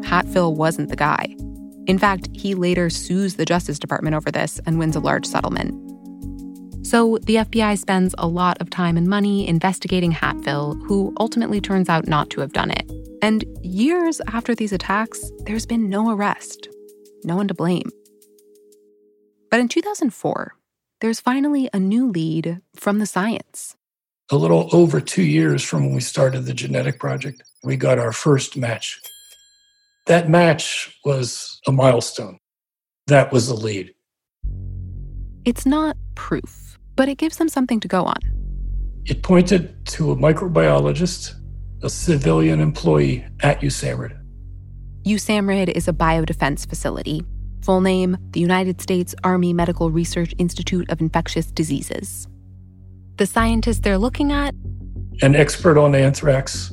Hatfill 0.00 0.56
wasn't 0.56 0.88
the 0.88 0.96
guy. 0.96 1.36
In 1.86 1.98
fact, 1.98 2.28
he 2.32 2.54
later 2.54 2.90
sues 2.90 3.34
the 3.34 3.44
Justice 3.44 3.78
Department 3.78 4.14
over 4.14 4.30
this 4.30 4.60
and 4.66 4.78
wins 4.78 4.96
a 4.96 5.00
large 5.00 5.26
settlement. 5.26 5.74
So 6.86 7.18
the 7.22 7.36
FBI 7.36 7.78
spends 7.78 8.14
a 8.18 8.26
lot 8.26 8.60
of 8.60 8.70
time 8.70 8.96
and 8.96 9.06
money 9.06 9.48
investigating 9.48 10.12
Hatfill, 10.12 10.80
who 10.86 11.12
ultimately 11.18 11.60
turns 11.60 11.88
out 11.88 12.06
not 12.06 12.28
to 12.30 12.40
have 12.40 12.52
done 12.52 12.70
it. 12.70 12.90
And 13.22 13.44
years 13.62 14.20
after 14.28 14.54
these 14.54 14.72
attacks, 14.72 15.30
there's 15.46 15.64
been 15.64 15.88
no 15.88 16.10
arrest, 16.10 16.68
no 17.24 17.36
one 17.36 17.48
to 17.48 17.54
blame. 17.54 17.90
But 19.50 19.60
in 19.60 19.68
2004, 19.68 20.54
there's 21.00 21.20
finally 21.20 21.68
a 21.72 21.78
new 21.78 22.08
lead 22.08 22.60
from 22.74 22.98
the 22.98 23.06
science. 23.06 23.76
A 24.30 24.36
little 24.36 24.68
over 24.72 25.00
two 25.00 25.22
years 25.22 25.62
from 25.62 25.86
when 25.86 25.94
we 25.94 26.00
started 26.00 26.46
the 26.46 26.54
genetic 26.54 26.98
project, 26.98 27.42
we 27.62 27.76
got 27.76 27.98
our 27.98 28.12
first 28.12 28.56
match. 28.56 29.00
That 30.06 30.28
match 30.28 30.98
was 31.04 31.60
a 31.66 31.72
milestone. 31.72 32.38
That 33.06 33.32
was 33.32 33.48
the 33.48 33.54
lead. 33.54 33.94
It's 35.44 35.66
not 35.66 35.96
proof 36.14 36.72
but 36.96 37.08
it 37.08 37.18
gives 37.18 37.36
them 37.36 37.48
something 37.48 37.80
to 37.80 37.88
go 37.88 38.04
on. 38.04 38.18
It 39.04 39.22
pointed 39.22 39.84
to 39.86 40.12
a 40.12 40.16
microbiologist 40.16 41.34
a 41.82 41.90
civilian 41.90 42.60
employee 42.60 43.24
at 43.42 43.60
USAMRIID. 43.60 44.16
USAMRIID 45.04 45.70
is 45.70 45.88
a 45.88 45.92
biodefense 45.92 46.68
facility. 46.68 47.24
Full 47.62 47.80
name 47.80 48.16
the 48.30 48.40
United 48.40 48.80
States 48.80 49.16
Army 49.24 49.52
Medical 49.52 49.90
Research 49.90 50.32
Institute 50.38 50.88
of 50.90 51.00
Infectious 51.00 51.46
Diseases. 51.46 52.28
The 53.16 53.26
scientist 53.26 53.82
they're 53.82 53.98
looking 53.98 54.30
at? 54.30 54.54
An 55.22 55.34
expert 55.34 55.76
on 55.76 55.94
anthrax. 55.94 56.72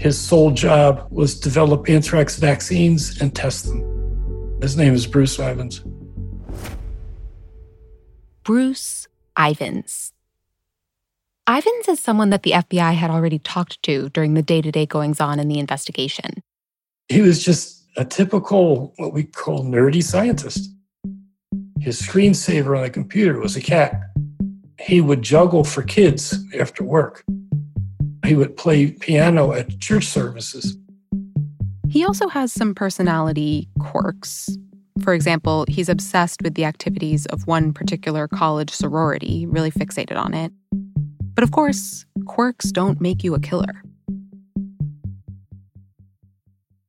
His 0.00 0.18
sole 0.18 0.50
job 0.50 1.06
was 1.10 1.38
develop 1.38 1.90
anthrax 1.90 2.38
vaccines 2.38 3.20
and 3.20 3.36
test 3.36 3.66
them. 3.66 4.58
His 4.62 4.74
name 4.74 4.94
is 4.94 5.06
Bruce 5.06 5.38
Ivins. 5.38 5.82
Bruce 8.42 9.06
Ivins. 9.38 10.14
Ivins 11.46 11.86
is 11.86 12.00
someone 12.00 12.30
that 12.30 12.44
the 12.44 12.52
FBI 12.52 12.94
had 12.94 13.10
already 13.10 13.40
talked 13.40 13.82
to 13.82 14.08
during 14.08 14.32
the 14.32 14.40
day 14.40 14.62
to 14.62 14.72
day 14.72 14.86
goings 14.86 15.20
on 15.20 15.38
in 15.38 15.48
the 15.48 15.58
investigation. 15.58 16.42
He 17.10 17.20
was 17.20 17.44
just 17.44 17.84
a 17.98 18.04
typical, 18.06 18.94
what 18.96 19.12
we 19.12 19.24
call 19.24 19.64
nerdy 19.64 20.02
scientist. 20.02 20.70
His 21.78 22.00
screensaver 22.00 22.74
on 22.74 22.84
the 22.84 22.90
computer 22.90 23.38
was 23.38 23.54
a 23.54 23.60
cat. 23.60 24.00
He 24.78 25.02
would 25.02 25.20
juggle 25.20 25.62
for 25.62 25.82
kids 25.82 26.42
after 26.58 26.82
work. 26.82 27.22
He 28.30 28.36
would 28.36 28.56
play 28.56 28.92
piano 28.92 29.52
at 29.54 29.80
church 29.80 30.06
services. 30.06 30.78
He 31.88 32.04
also 32.04 32.28
has 32.28 32.52
some 32.52 32.76
personality 32.76 33.68
quirks. 33.80 34.56
For 35.02 35.14
example, 35.14 35.64
he's 35.66 35.88
obsessed 35.88 36.40
with 36.40 36.54
the 36.54 36.64
activities 36.64 37.26
of 37.26 37.48
one 37.48 37.72
particular 37.72 38.28
college 38.28 38.70
sorority, 38.70 39.46
really 39.46 39.72
fixated 39.72 40.16
on 40.16 40.32
it. 40.32 40.52
But 41.34 41.42
of 41.42 41.50
course, 41.50 42.06
quirks 42.26 42.70
don't 42.70 43.00
make 43.00 43.24
you 43.24 43.34
a 43.34 43.40
killer. 43.40 43.82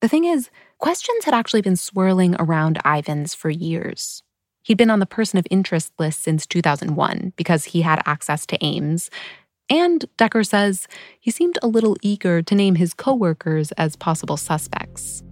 The 0.02 0.08
thing 0.08 0.26
is, 0.26 0.52
questions 0.78 1.26
had 1.26 1.34
actually 1.34 1.64
been 1.64 1.76
swirling 1.76 2.36
around 2.38 2.78
Ivins 2.86 3.34
for 3.34 3.50
years. 3.50 4.22
He'd 4.62 4.78
been 4.78 4.92
on 4.92 5.00
the 5.00 5.08
person 5.08 5.40
of 5.40 5.48
interest 5.50 5.92
list 5.98 6.22
since 6.22 6.46
2001 6.46 7.34
because 7.36 7.66
he 7.66 7.82
had 7.82 8.04
access 8.06 8.46
to 8.46 8.64
Ames. 8.64 9.10
And 9.72 10.04
Decker 10.18 10.44
says 10.44 10.86
he 11.22 11.32
seemed 11.32 11.58
a 11.64 11.68
little 11.68 11.96
eager 12.02 12.42
to 12.42 12.56
name 12.56 12.76
his 12.76 12.94
coworkers 12.94 13.72
as 13.74 13.96
possible 13.96 14.36
suspects. 14.36 15.24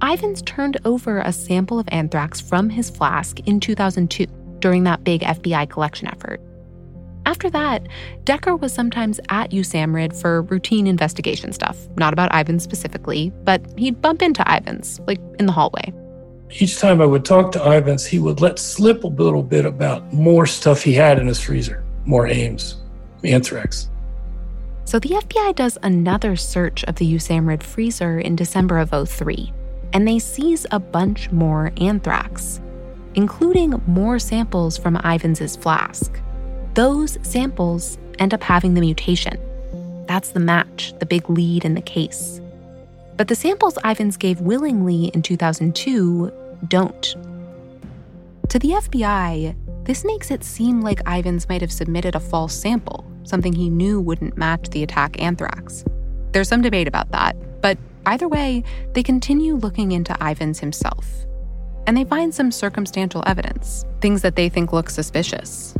Ivins 0.00 0.42
turned 0.42 0.76
over 0.84 1.18
a 1.18 1.32
sample 1.32 1.80
of 1.80 1.88
anthrax 1.90 2.40
from 2.40 2.70
his 2.70 2.90
flask 2.90 3.40
in 3.48 3.58
2002 3.58 4.26
during 4.60 4.84
that 4.84 5.02
big 5.02 5.22
FBI 5.22 5.68
collection 5.68 6.06
effort. 6.06 6.40
After 7.26 7.50
that, 7.50 7.88
Decker 8.22 8.54
was 8.54 8.72
sometimes 8.72 9.18
at 9.28 9.50
USAMRIID 9.50 10.20
for 10.20 10.42
routine 10.42 10.86
investigation 10.86 11.52
stuff, 11.52 11.88
not 11.96 12.12
about 12.12 12.32
Ivins 12.32 12.62
specifically, 12.62 13.32
but 13.42 13.60
he'd 13.76 14.00
bump 14.00 14.22
into 14.22 14.44
Ivins, 14.46 15.00
like 15.08 15.18
in 15.40 15.46
the 15.46 15.52
hallway. 15.52 15.92
Each 16.60 16.78
time 16.78 17.00
I 17.00 17.06
would 17.06 17.24
talk 17.24 17.50
to 17.52 17.76
Ivins, 17.76 18.06
he 18.06 18.20
would 18.20 18.40
let 18.40 18.60
slip 18.60 19.02
a 19.02 19.08
little 19.08 19.42
bit 19.42 19.66
about 19.66 20.12
more 20.12 20.46
stuff 20.46 20.82
he 20.82 20.92
had 20.92 21.18
in 21.18 21.26
his 21.26 21.40
freezer, 21.40 21.82
more 22.04 22.28
Ames, 22.28 22.76
anthrax. 23.26 23.88
So 24.84 24.98
the 24.98 25.10
FBI 25.10 25.54
does 25.54 25.78
another 25.82 26.36
search 26.36 26.84
of 26.84 26.96
the 26.96 27.14
USAMRIID 27.14 27.62
freezer 27.62 28.20
in 28.20 28.36
December 28.36 28.78
of 28.78 29.08
03, 29.08 29.52
and 29.92 30.06
they 30.06 30.18
seize 30.18 30.66
a 30.70 30.78
bunch 30.78 31.30
more 31.30 31.72
anthrax, 31.80 32.60
including 33.14 33.80
more 33.86 34.18
samples 34.18 34.76
from 34.76 34.96
Ivins's 34.98 35.56
flask. 35.56 36.20
Those 36.74 37.18
samples 37.22 37.98
end 38.18 38.34
up 38.34 38.42
having 38.42 38.74
the 38.74 38.80
mutation. 38.80 39.40
That's 40.06 40.30
the 40.30 40.40
match, 40.40 40.92
the 40.98 41.06
big 41.06 41.30
lead 41.30 41.64
in 41.64 41.74
the 41.74 41.80
case. 41.80 42.40
But 43.16 43.28
the 43.28 43.34
samples 43.34 43.78
Ivins 43.84 44.16
gave 44.16 44.40
willingly 44.40 45.06
in 45.06 45.22
2002 45.22 46.32
don't. 46.68 47.02
To 48.48 48.58
the 48.58 48.70
FBI, 48.70 49.54
this 49.84 50.04
makes 50.04 50.30
it 50.30 50.44
seem 50.44 50.80
like 50.82 51.00
Ivins 51.06 51.48
might 51.48 51.60
have 51.60 51.72
submitted 51.72 52.14
a 52.14 52.20
false 52.20 52.54
sample, 52.54 53.04
something 53.24 53.52
he 53.52 53.68
knew 53.68 54.00
wouldn't 54.00 54.36
match 54.36 54.70
the 54.70 54.82
attack 54.82 55.20
anthrax. 55.20 55.84
There's 56.32 56.48
some 56.48 56.62
debate 56.62 56.88
about 56.88 57.10
that, 57.12 57.36
but 57.60 57.78
either 58.06 58.28
way, 58.28 58.64
they 58.92 59.02
continue 59.02 59.54
looking 59.54 59.92
into 59.92 60.16
Ivins 60.20 60.60
himself. 60.60 61.26
And 61.86 61.96
they 61.96 62.04
find 62.04 62.34
some 62.34 62.50
circumstantial 62.50 63.22
evidence, 63.26 63.84
things 64.00 64.22
that 64.22 64.36
they 64.36 64.48
think 64.48 64.72
look 64.72 64.88
suspicious. 64.88 65.74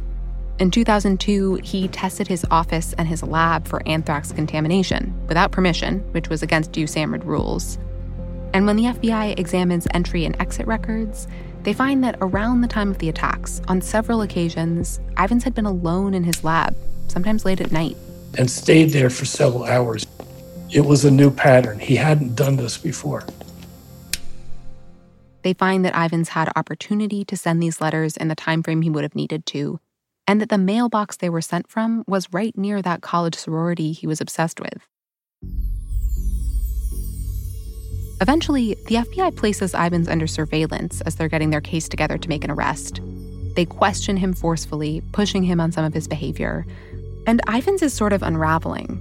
In 0.60 0.70
2002, 0.70 1.56
he 1.64 1.88
tested 1.88 2.28
his 2.28 2.46
office 2.50 2.92
and 2.96 3.08
his 3.08 3.22
lab 3.24 3.66
for 3.66 3.82
anthrax 3.88 4.30
contamination 4.30 5.12
without 5.26 5.50
permission, 5.50 6.00
which 6.12 6.28
was 6.28 6.42
against 6.42 6.72
USAMRIID 6.72 7.24
rules. 7.24 7.78
And 8.52 8.66
when 8.66 8.76
the 8.76 8.84
FBI 8.84 9.36
examines 9.36 9.88
entry 9.92 10.24
and 10.24 10.40
exit 10.40 10.68
records, 10.68 11.26
they 11.64 11.72
find 11.72 12.04
that 12.04 12.18
around 12.20 12.60
the 12.60 12.68
time 12.68 12.90
of 12.90 12.98
the 12.98 13.08
attacks, 13.08 13.60
on 13.66 13.80
several 13.80 14.22
occasions, 14.22 15.00
Ivins 15.18 15.42
had 15.42 15.54
been 15.54 15.66
alone 15.66 16.14
in 16.14 16.22
his 16.22 16.44
lab, 16.44 16.76
sometimes 17.08 17.44
late 17.44 17.60
at 17.60 17.72
night. 17.72 17.96
And 18.38 18.50
stayed 18.50 18.90
there 18.90 19.10
for 19.10 19.24
several 19.24 19.64
hours. 19.64 20.06
It 20.70 20.84
was 20.84 21.04
a 21.04 21.10
new 21.10 21.30
pattern. 21.30 21.78
He 21.78 21.96
hadn't 21.96 22.34
done 22.34 22.56
this 22.56 22.76
before. 22.78 23.24
They 25.42 25.52
find 25.52 25.84
that 25.84 25.94
Ivins 25.94 26.30
had 26.30 26.50
opportunity 26.56 27.24
to 27.26 27.36
send 27.36 27.62
these 27.62 27.80
letters 27.80 28.16
in 28.16 28.28
the 28.28 28.34
time 28.34 28.62
frame 28.62 28.82
he 28.82 28.90
would 28.90 29.04
have 29.04 29.14
needed 29.14 29.44
to, 29.46 29.78
and 30.26 30.40
that 30.40 30.48
the 30.48 30.58
mailbox 30.58 31.18
they 31.18 31.28
were 31.28 31.42
sent 31.42 31.68
from 31.68 32.02
was 32.08 32.32
right 32.32 32.56
near 32.56 32.80
that 32.80 33.02
college 33.02 33.34
sorority 33.34 33.92
he 33.92 34.06
was 34.06 34.22
obsessed 34.22 34.58
with. 34.58 34.88
Eventually, 38.20 38.74
the 38.86 38.94
FBI 38.94 39.36
places 39.36 39.74
Ivins 39.74 40.08
under 40.08 40.26
surveillance 40.26 41.02
as 41.02 41.16
they're 41.16 41.28
getting 41.28 41.50
their 41.50 41.60
case 41.60 41.88
together 41.88 42.16
to 42.16 42.28
make 42.28 42.44
an 42.44 42.50
arrest. 42.50 43.00
They 43.54 43.66
question 43.66 44.16
him 44.16 44.32
forcefully, 44.32 45.02
pushing 45.12 45.42
him 45.42 45.60
on 45.60 45.72
some 45.72 45.84
of 45.84 45.92
his 45.92 46.08
behavior. 46.08 46.64
And 47.26 47.40
Ivins 47.48 47.82
is 47.82 47.94
sort 47.94 48.12
of 48.12 48.22
unraveling. 48.22 49.00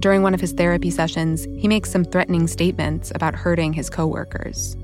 During 0.00 0.22
one 0.22 0.34
of 0.34 0.40
his 0.40 0.52
therapy 0.52 0.90
sessions, 0.90 1.44
he 1.44 1.66
makes 1.66 1.90
some 1.90 2.04
threatening 2.04 2.46
statements 2.46 3.10
about 3.14 3.34
hurting 3.34 3.72
his 3.72 3.88
coworkers. 3.88 4.76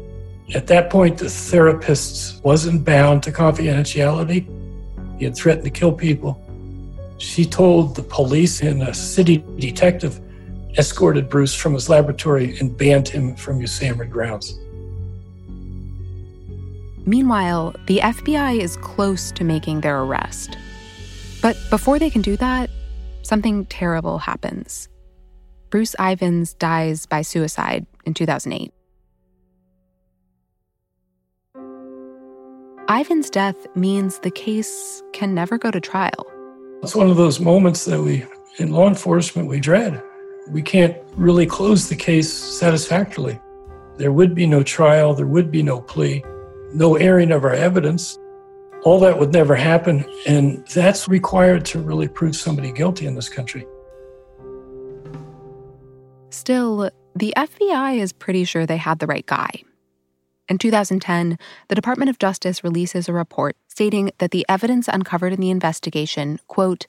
At 0.54 0.66
that 0.68 0.88
point, 0.90 1.18
the 1.18 1.28
therapist 1.28 2.42
wasn't 2.42 2.84
bound 2.84 3.22
to 3.24 3.32
confidentiality. 3.32 4.48
He 5.18 5.24
had 5.26 5.36
threatened 5.36 5.64
to 5.64 5.70
kill 5.70 5.92
people. 5.92 6.42
She 7.18 7.44
told 7.44 7.96
the 7.96 8.02
police, 8.02 8.62
and 8.62 8.82
a 8.82 8.94
city 8.94 9.44
detective 9.58 10.18
escorted 10.78 11.28
Bruce 11.28 11.54
from 11.54 11.74
his 11.74 11.88
laboratory 11.88 12.58
and 12.58 12.76
banned 12.76 13.08
him 13.08 13.36
from 13.36 13.60
USAMRIID 13.60 14.10
grounds. 14.10 14.58
Meanwhile, 17.06 17.74
the 17.86 17.98
FBI 17.98 18.58
is 18.58 18.76
close 18.76 19.32
to 19.32 19.44
making 19.44 19.82
their 19.82 20.00
arrest. 20.00 20.56
But 21.42 21.56
before 21.70 21.98
they 21.98 22.10
can 22.10 22.22
do 22.22 22.36
that, 22.36 22.70
something 23.22 23.64
terrible 23.66 24.18
happens. 24.18 24.88
Bruce 25.70 25.94
Ivins 25.98 26.54
dies 26.54 27.06
by 27.06 27.22
suicide 27.22 27.86
in 28.04 28.12
2008. 28.12 28.72
Ivins' 32.90 33.30
death 33.30 33.56
means 33.76 34.18
the 34.18 34.32
case 34.32 35.02
can 35.12 35.32
never 35.32 35.58
go 35.58 35.70
to 35.70 35.80
trial. 35.80 36.26
It's 36.82 36.96
one 36.96 37.08
of 37.08 37.16
those 37.16 37.38
moments 37.38 37.84
that 37.84 38.02
we, 38.02 38.26
in 38.58 38.72
law 38.72 38.88
enforcement, 38.88 39.48
we 39.48 39.60
dread. 39.60 40.02
We 40.48 40.60
can't 40.60 40.96
really 41.14 41.46
close 41.46 41.88
the 41.88 41.94
case 41.94 42.32
satisfactorily. 42.32 43.38
There 43.96 44.10
would 44.12 44.34
be 44.34 44.46
no 44.46 44.64
trial, 44.64 45.14
there 45.14 45.26
would 45.26 45.52
be 45.52 45.62
no 45.62 45.80
plea, 45.80 46.24
no 46.74 46.96
airing 46.96 47.30
of 47.30 47.44
our 47.44 47.54
evidence. 47.54 48.18
All 48.82 48.98
that 49.00 49.18
would 49.18 49.32
never 49.32 49.54
happen, 49.54 50.04
and 50.26 50.66
that's 50.68 51.06
required 51.06 51.64
to 51.66 51.80
really 51.80 52.08
prove 52.08 52.34
somebody 52.34 52.72
guilty 52.72 53.06
in 53.06 53.14
this 53.14 53.28
country. 53.28 53.66
Still, 56.30 56.90
the 57.14 57.34
FBI 57.36 57.98
is 57.98 58.12
pretty 58.12 58.44
sure 58.44 58.64
they 58.64 58.78
had 58.78 58.98
the 58.98 59.06
right 59.06 59.26
guy. 59.26 59.50
In 60.48 60.58
2010, 60.58 61.38
the 61.68 61.74
Department 61.74 62.08
of 62.08 62.18
Justice 62.18 62.64
releases 62.64 63.08
a 63.08 63.12
report 63.12 63.56
stating 63.68 64.10
that 64.18 64.30
the 64.30 64.46
evidence 64.48 64.88
uncovered 64.88 65.32
in 65.32 65.40
the 65.40 65.50
investigation, 65.50 66.40
quote, 66.48 66.86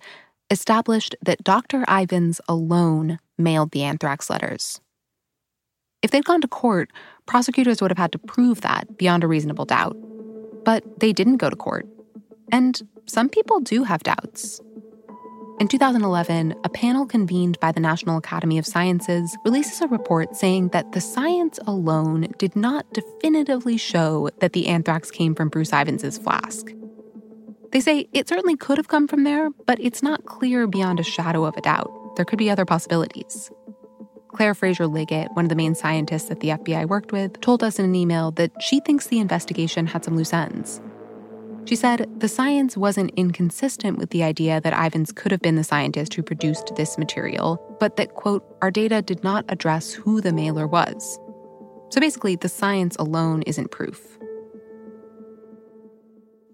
established 0.50 1.16
that 1.22 1.44
Dr. 1.44 1.86
Ivins 1.88 2.42
alone 2.48 3.20
mailed 3.38 3.72
the 3.72 3.84
anthrax 3.84 4.30
letters. 4.30 4.82
If 6.02 6.12
they'd 6.12 6.26
gone 6.26 6.42
to 6.42 6.48
court, 6.48 6.92
prosecutors 7.26 7.82
would 7.82 7.92
have 7.92 7.98
had 7.98 8.12
to 8.14 8.18
prove 8.18 8.62
that 8.62 8.98
beyond 8.98 9.24
a 9.24 9.28
reasonable 9.28 9.66
doubt. 9.66 9.96
But 10.64 11.00
they 11.00 11.14
didn't 11.14 11.38
go 11.38 11.50
to 11.50 11.56
court. 11.56 11.88
And 12.52 12.82
some 13.06 13.30
people 13.30 13.60
do 13.60 13.84
have 13.84 14.04
doubts. 14.04 14.62
In 15.60 15.68
2011, 15.68 16.56
a 16.64 16.70
panel 16.70 17.06
convened 17.06 17.60
by 17.60 17.72
the 17.72 17.80
National 17.80 18.18
Academy 18.18 18.58
of 18.58 18.66
Sciences 18.66 19.38
releases 19.46 19.80
a 19.80 19.88
report 19.88 20.36
saying 20.36 20.70
that 20.70 20.92
the 20.94 21.00
science 21.02 21.60
alone 21.68 22.34
did 22.40 22.56
not 22.56 22.92
definitively 22.94 23.78
show 23.78 24.30
that 24.40 24.54
the 24.54 24.68
anthrax 24.68 25.12
came 25.12 25.36
from 25.36 25.50
Bruce 25.50 25.72
Ivins' 25.72 26.18
flask. 26.18 26.72
They 27.72 27.80
say 27.80 28.08
it 28.12 28.28
certainly 28.28 28.58
could 28.58 28.78
have 28.78 28.88
come 28.88 29.08
from 29.08 29.24
there, 29.24 29.52
but 29.68 29.80
it's 29.80 30.02
not 30.02 30.26
clear 30.26 30.66
beyond 30.66 31.00
a 31.00 31.04
shadow 31.04 31.46
of 31.46 31.56
a 31.56 31.62
doubt. 31.62 32.16
There 32.16 32.26
could 32.26 32.40
be 32.40 32.50
other 32.50 32.66
possibilities. 32.66 33.52
Claire 34.34 34.54
Fraser 34.54 34.88
Liggett, 34.88 35.30
one 35.34 35.46
of 35.46 35.50
the 35.50 35.56
main 35.56 35.76
scientists 35.76 36.30
that 36.30 36.40
the 36.40 36.50
FBI 36.50 36.88
worked 36.88 37.12
with, 37.12 37.40
told 37.42 37.64
us 37.64 37.80
in 37.80 37.86
an 37.86 37.96
email 37.96 38.32
that 38.32 38.52
she 38.62 38.80
thinks 38.80 39.08
the 39.08 39.20
investigation 39.20 39.88
had 39.88 40.04
some 40.06 40.16
loose 40.16 40.34
ends. 40.34 40.82
She 41.66 41.76
said 41.76 42.10
the 42.18 42.28
science 42.28 42.76
wasn't 42.76 43.12
inconsistent 43.16 43.98
with 43.98 44.10
the 44.10 44.24
idea 44.24 44.60
that 44.62 44.74
Ivins 44.74 45.12
could 45.12 45.32
have 45.32 45.42
been 45.42 45.56
the 45.56 45.64
scientist 45.64 46.14
who 46.14 46.24
produced 46.24 46.76
this 46.76 46.98
material, 46.98 47.62
but 47.80 47.98
that, 47.98 48.16
quote, 48.16 48.44
our 48.62 48.72
data 48.72 49.02
did 49.02 49.24
not 49.24 49.46
address 49.50 49.92
who 49.94 50.22
the 50.22 50.34
mailer 50.34 50.66
was. 50.66 51.20
So 51.90 52.00
basically, 52.00 52.36
the 52.36 52.50
science 52.50 52.96
alone 52.98 53.44
isn't 53.44 53.70
proof. 53.70 54.18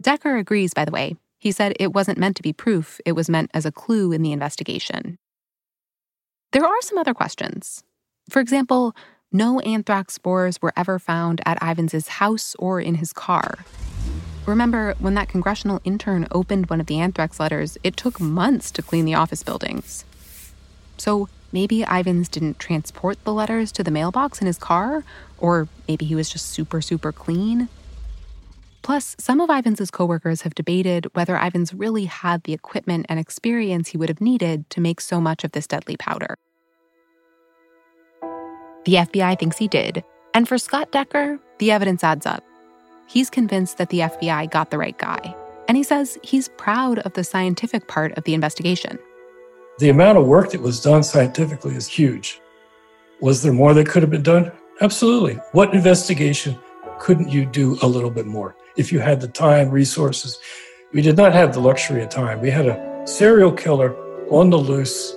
Decker 0.01 0.37
agrees, 0.37 0.73
by 0.73 0.83
the 0.83 0.91
way. 0.91 1.15
He 1.39 1.51
said 1.51 1.73
it 1.79 1.93
wasn't 1.93 2.17
meant 2.17 2.35
to 2.37 2.43
be 2.43 2.53
proof, 2.53 2.99
it 3.05 3.13
was 3.13 3.29
meant 3.29 3.51
as 3.53 3.65
a 3.65 3.71
clue 3.71 4.11
in 4.11 4.23
the 4.23 4.31
investigation. 4.31 5.17
There 6.51 6.65
are 6.65 6.81
some 6.81 6.97
other 6.97 7.13
questions. 7.13 7.83
For 8.29 8.39
example, 8.39 8.95
no 9.33 9.59
anthrax 9.61 10.13
spores 10.13 10.61
were 10.61 10.71
ever 10.77 10.97
found 10.97 11.41
at 11.45 11.61
Ivins's 11.61 12.07
house 12.07 12.55
or 12.57 12.79
in 12.79 12.95
his 12.95 13.11
car. 13.11 13.65
Remember, 14.45 14.95
when 14.99 15.13
that 15.15 15.27
congressional 15.27 15.81
intern 15.83 16.25
opened 16.31 16.69
one 16.69 16.79
of 16.79 16.87
the 16.87 16.99
anthrax 16.99 17.37
letters, 17.37 17.77
it 17.83 17.97
took 17.97 18.21
months 18.21 18.71
to 18.71 18.81
clean 18.81 19.03
the 19.03 19.13
office 19.13 19.43
buildings. 19.43 20.05
So 20.97 21.27
maybe 21.51 21.83
Ivins 21.83 22.29
didn't 22.29 22.59
transport 22.59 23.21
the 23.25 23.33
letters 23.33 23.73
to 23.73 23.83
the 23.83 23.91
mailbox 23.91 24.39
in 24.39 24.47
his 24.47 24.57
car, 24.57 25.03
or 25.37 25.67
maybe 25.85 26.05
he 26.05 26.15
was 26.15 26.29
just 26.29 26.45
super, 26.45 26.79
super 26.79 27.11
clean. 27.11 27.67
Plus, 28.87 29.17
some 29.19 29.41
of 29.41 29.49
Ivins's 29.49 29.91
coworkers 29.91 30.43
have 30.43 30.55
debated 30.55 31.07
whether 31.11 31.35
Ivins 31.35 31.73
really 31.73 32.05
had 32.05 32.43
the 32.43 32.53
equipment 32.53 33.05
and 33.09 33.19
experience 33.19 33.89
he 33.89 33.97
would 33.97 34.07
have 34.07 34.21
needed 34.21 34.69
to 34.69 34.79
make 34.79 35.01
so 35.01 35.19
much 35.19 35.43
of 35.43 35.51
this 35.51 35.67
deadly 35.67 35.97
powder. 35.97 36.37
The 38.85 38.93
FBI 38.93 39.37
thinks 39.37 39.57
he 39.57 39.67
did, 39.67 40.05
and 40.33 40.47
for 40.47 40.57
Scott 40.57 40.93
Decker, 40.93 41.37
the 41.59 41.69
evidence 41.69 42.01
adds 42.01 42.25
up. 42.25 42.45
He's 43.07 43.29
convinced 43.29 43.77
that 43.77 43.89
the 43.89 43.99
FBI 43.99 44.49
got 44.51 44.71
the 44.71 44.77
right 44.77 44.97
guy, 44.97 45.35
and 45.67 45.75
he 45.75 45.83
says 45.83 46.17
he's 46.23 46.47
proud 46.47 46.99
of 46.99 47.11
the 47.11 47.25
scientific 47.25 47.89
part 47.89 48.17
of 48.17 48.23
the 48.23 48.33
investigation. 48.33 48.97
The 49.79 49.89
amount 49.89 50.17
of 50.17 50.27
work 50.27 50.51
that 50.51 50.61
was 50.61 50.79
done 50.79 51.03
scientifically 51.03 51.75
is 51.75 51.89
huge. 51.89 52.39
Was 53.19 53.43
there 53.43 53.51
more 53.51 53.73
that 53.73 53.89
could 53.89 54.03
have 54.03 54.11
been 54.11 54.23
done? 54.23 54.49
Absolutely. 54.79 55.33
What 55.51 55.73
investigation 55.73 56.57
couldn't 56.99 57.27
you 57.27 57.45
do 57.45 57.77
a 57.81 57.87
little 57.87 58.09
bit 58.09 58.25
more 58.25 58.55
if 58.77 58.91
you 58.91 58.99
had 58.99 59.21
the 59.21 59.27
time, 59.27 59.69
resources? 59.69 60.39
We 60.93 61.01
did 61.01 61.17
not 61.17 61.33
have 61.33 61.53
the 61.53 61.59
luxury 61.59 62.01
of 62.01 62.09
time. 62.09 62.41
We 62.41 62.49
had 62.49 62.67
a 62.67 63.03
serial 63.05 63.51
killer 63.51 63.95
on 64.29 64.49
the 64.49 64.57
loose, 64.57 65.15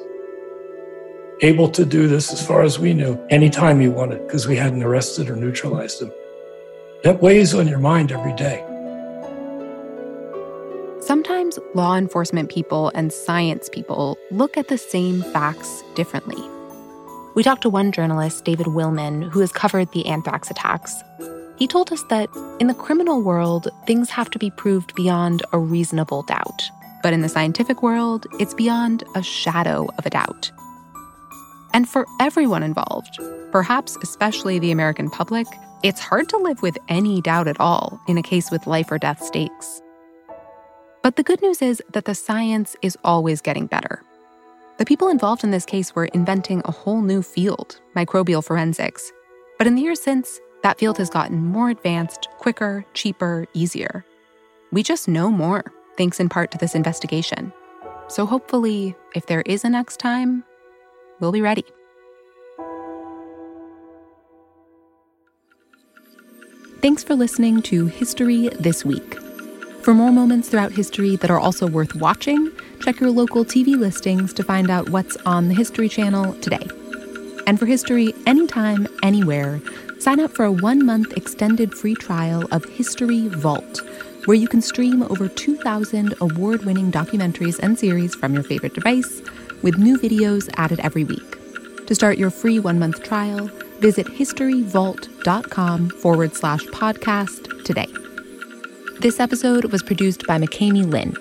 able 1.42 1.68
to 1.68 1.84
do 1.84 2.08
this 2.08 2.32
as 2.32 2.44
far 2.44 2.62
as 2.62 2.78
we 2.78 2.94
knew 2.94 3.18
anytime 3.30 3.80
he 3.80 3.88
wanted 3.88 4.26
because 4.26 4.46
we 4.46 4.56
hadn't 4.56 4.82
arrested 4.82 5.30
or 5.30 5.36
neutralized 5.36 6.02
him. 6.02 6.12
That 7.04 7.22
weighs 7.22 7.54
on 7.54 7.66
your 7.66 7.78
mind 7.78 8.12
every 8.12 8.34
day. 8.34 8.64
Sometimes 11.00 11.58
law 11.74 11.96
enforcement 11.96 12.50
people 12.50 12.92
and 12.94 13.12
science 13.12 13.68
people 13.70 14.18
look 14.30 14.56
at 14.56 14.68
the 14.68 14.78
same 14.78 15.22
facts 15.32 15.82
differently. 15.94 16.42
We 17.34 17.42
talked 17.42 17.62
to 17.62 17.70
one 17.70 17.90
journalist, 17.90 18.44
David 18.44 18.66
Willman, 18.66 19.30
who 19.30 19.40
has 19.40 19.50
covered 19.50 19.90
the 19.92 20.06
anthrax 20.06 20.50
attacks. 20.50 20.94
He 21.60 21.66
told 21.66 21.92
us 21.92 22.02
that 22.04 22.30
in 22.58 22.68
the 22.68 22.74
criminal 22.74 23.20
world, 23.20 23.68
things 23.86 24.08
have 24.08 24.30
to 24.30 24.38
be 24.38 24.50
proved 24.50 24.94
beyond 24.94 25.42
a 25.52 25.58
reasonable 25.58 26.22
doubt. 26.22 26.62
But 27.02 27.12
in 27.12 27.20
the 27.20 27.28
scientific 27.28 27.82
world, 27.82 28.26
it's 28.40 28.54
beyond 28.54 29.04
a 29.14 29.22
shadow 29.22 29.86
of 29.98 30.06
a 30.06 30.10
doubt. 30.10 30.50
And 31.74 31.86
for 31.86 32.06
everyone 32.18 32.62
involved, 32.62 33.18
perhaps 33.52 33.98
especially 34.02 34.58
the 34.58 34.70
American 34.70 35.10
public, 35.10 35.46
it's 35.82 36.00
hard 36.00 36.30
to 36.30 36.38
live 36.38 36.62
with 36.62 36.78
any 36.88 37.20
doubt 37.20 37.46
at 37.46 37.60
all 37.60 38.00
in 38.08 38.16
a 38.16 38.22
case 38.22 38.50
with 38.50 38.66
life 38.66 38.90
or 38.90 38.98
death 38.98 39.22
stakes. 39.22 39.82
But 41.02 41.16
the 41.16 41.22
good 41.22 41.42
news 41.42 41.60
is 41.60 41.82
that 41.92 42.06
the 42.06 42.14
science 42.14 42.74
is 42.80 42.96
always 43.04 43.42
getting 43.42 43.66
better. 43.66 44.02
The 44.78 44.86
people 44.86 45.08
involved 45.08 45.44
in 45.44 45.50
this 45.50 45.66
case 45.66 45.94
were 45.94 46.06
inventing 46.06 46.62
a 46.64 46.72
whole 46.72 47.02
new 47.02 47.20
field, 47.20 47.82
microbial 47.94 48.42
forensics. 48.42 49.12
But 49.58 49.66
in 49.66 49.74
the 49.74 49.82
years 49.82 50.00
since, 50.00 50.40
that 50.62 50.78
field 50.78 50.98
has 50.98 51.10
gotten 51.10 51.38
more 51.38 51.70
advanced, 51.70 52.28
quicker, 52.38 52.84
cheaper, 52.94 53.46
easier. 53.54 54.04
We 54.72 54.82
just 54.82 55.08
know 55.08 55.30
more, 55.30 55.64
thanks 55.96 56.20
in 56.20 56.28
part 56.28 56.50
to 56.52 56.58
this 56.58 56.74
investigation. 56.74 57.52
So 58.08 58.26
hopefully, 58.26 58.94
if 59.14 59.26
there 59.26 59.42
is 59.42 59.64
a 59.64 59.70
next 59.70 59.98
time, 59.98 60.44
we'll 61.20 61.32
be 61.32 61.42
ready. 61.42 61.64
Thanks 66.82 67.04
for 67.04 67.14
listening 67.14 67.62
to 67.62 67.86
History 67.86 68.48
This 68.58 68.84
Week. 68.84 69.20
For 69.82 69.94
more 69.94 70.12
moments 70.12 70.48
throughout 70.48 70.72
history 70.72 71.16
that 71.16 71.30
are 71.30 71.38
also 71.38 71.66
worth 71.66 71.94
watching, 71.94 72.50
check 72.80 73.00
your 73.00 73.10
local 73.10 73.44
TV 73.44 73.78
listings 73.78 74.32
to 74.34 74.42
find 74.42 74.70
out 74.70 74.88
what's 74.90 75.16
on 75.26 75.48
the 75.48 75.54
History 75.54 75.88
Channel 75.88 76.34
today. 76.40 76.66
And 77.46 77.58
for 77.58 77.66
history 77.66 78.14
anytime, 78.26 78.86
anywhere, 79.02 79.60
sign 80.00 80.18
up 80.18 80.32
for 80.32 80.44
a 80.44 80.52
one 80.52 80.84
month 80.84 81.12
extended 81.16 81.74
free 81.74 81.94
trial 81.94 82.48
of 82.50 82.64
History 82.64 83.28
Vault, 83.28 83.82
where 84.24 84.36
you 84.36 84.48
can 84.48 84.62
stream 84.62 85.02
over 85.02 85.28
2,000 85.28 86.14
award 86.20 86.64
winning 86.64 86.90
documentaries 86.90 87.58
and 87.62 87.78
series 87.78 88.14
from 88.14 88.32
your 88.32 88.42
favorite 88.42 88.74
device, 88.74 89.20
with 89.62 89.78
new 89.78 89.98
videos 89.98 90.48
added 90.56 90.80
every 90.80 91.04
week. 91.04 91.86
To 91.86 91.94
start 91.94 92.18
your 92.18 92.30
free 92.30 92.58
one 92.58 92.78
month 92.78 93.02
trial, 93.02 93.50
visit 93.80 94.06
historyvault.com 94.06 95.90
forward 95.90 96.34
slash 96.34 96.64
podcast 96.66 97.64
today. 97.64 97.88
This 99.00 99.20
episode 99.20 99.66
was 99.66 99.82
produced 99.82 100.26
by 100.26 100.38
McKamey 100.38 100.90
Lynn. 100.90 101.14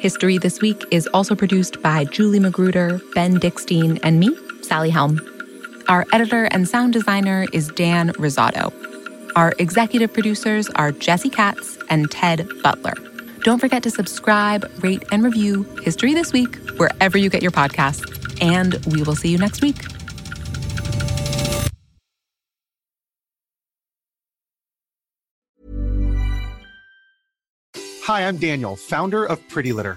History 0.00 0.38
This 0.38 0.60
Week 0.60 0.84
is 0.90 1.06
also 1.08 1.34
produced 1.34 1.82
by 1.82 2.04
Julie 2.04 2.40
Magruder, 2.40 3.00
Ben 3.14 3.38
Dickstein, 3.38 3.98
and 4.02 4.20
me, 4.20 4.36
Sally 4.62 4.90
Helm. 4.90 5.18
Our 5.88 6.04
editor 6.12 6.44
and 6.50 6.68
sound 6.68 6.92
designer 6.92 7.46
is 7.54 7.68
Dan 7.68 8.10
Rosato. 8.10 8.74
Our 9.34 9.54
executive 9.58 10.12
producers 10.12 10.68
are 10.70 10.92
Jesse 10.92 11.30
Katz 11.30 11.78
and 11.88 12.10
Ted 12.10 12.46
Butler. 12.62 12.92
Don't 13.42 13.58
forget 13.58 13.82
to 13.84 13.90
subscribe, 13.90 14.70
rate, 14.82 15.02
and 15.12 15.24
review 15.24 15.62
History 15.82 16.12
This 16.12 16.30
Week 16.30 16.56
wherever 16.76 17.16
you 17.16 17.30
get 17.30 17.40
your 17.40 17.52
podcasts. 17.52 18.04
And 18.42 18.84
we 18.92 19.02
will 19.02 19.16
see 19.16 19.30
you 19.30 19.38
next 19.38 19.62
week. 19.62 19.82
Hi, 28.02 28.28
I'm 28.28 28.36
Daniel, 28.36 28.76
founder 28.76 29.24
of 29.24 29.40
Pretty 29.48 29.72
Litter. 29.72 29.96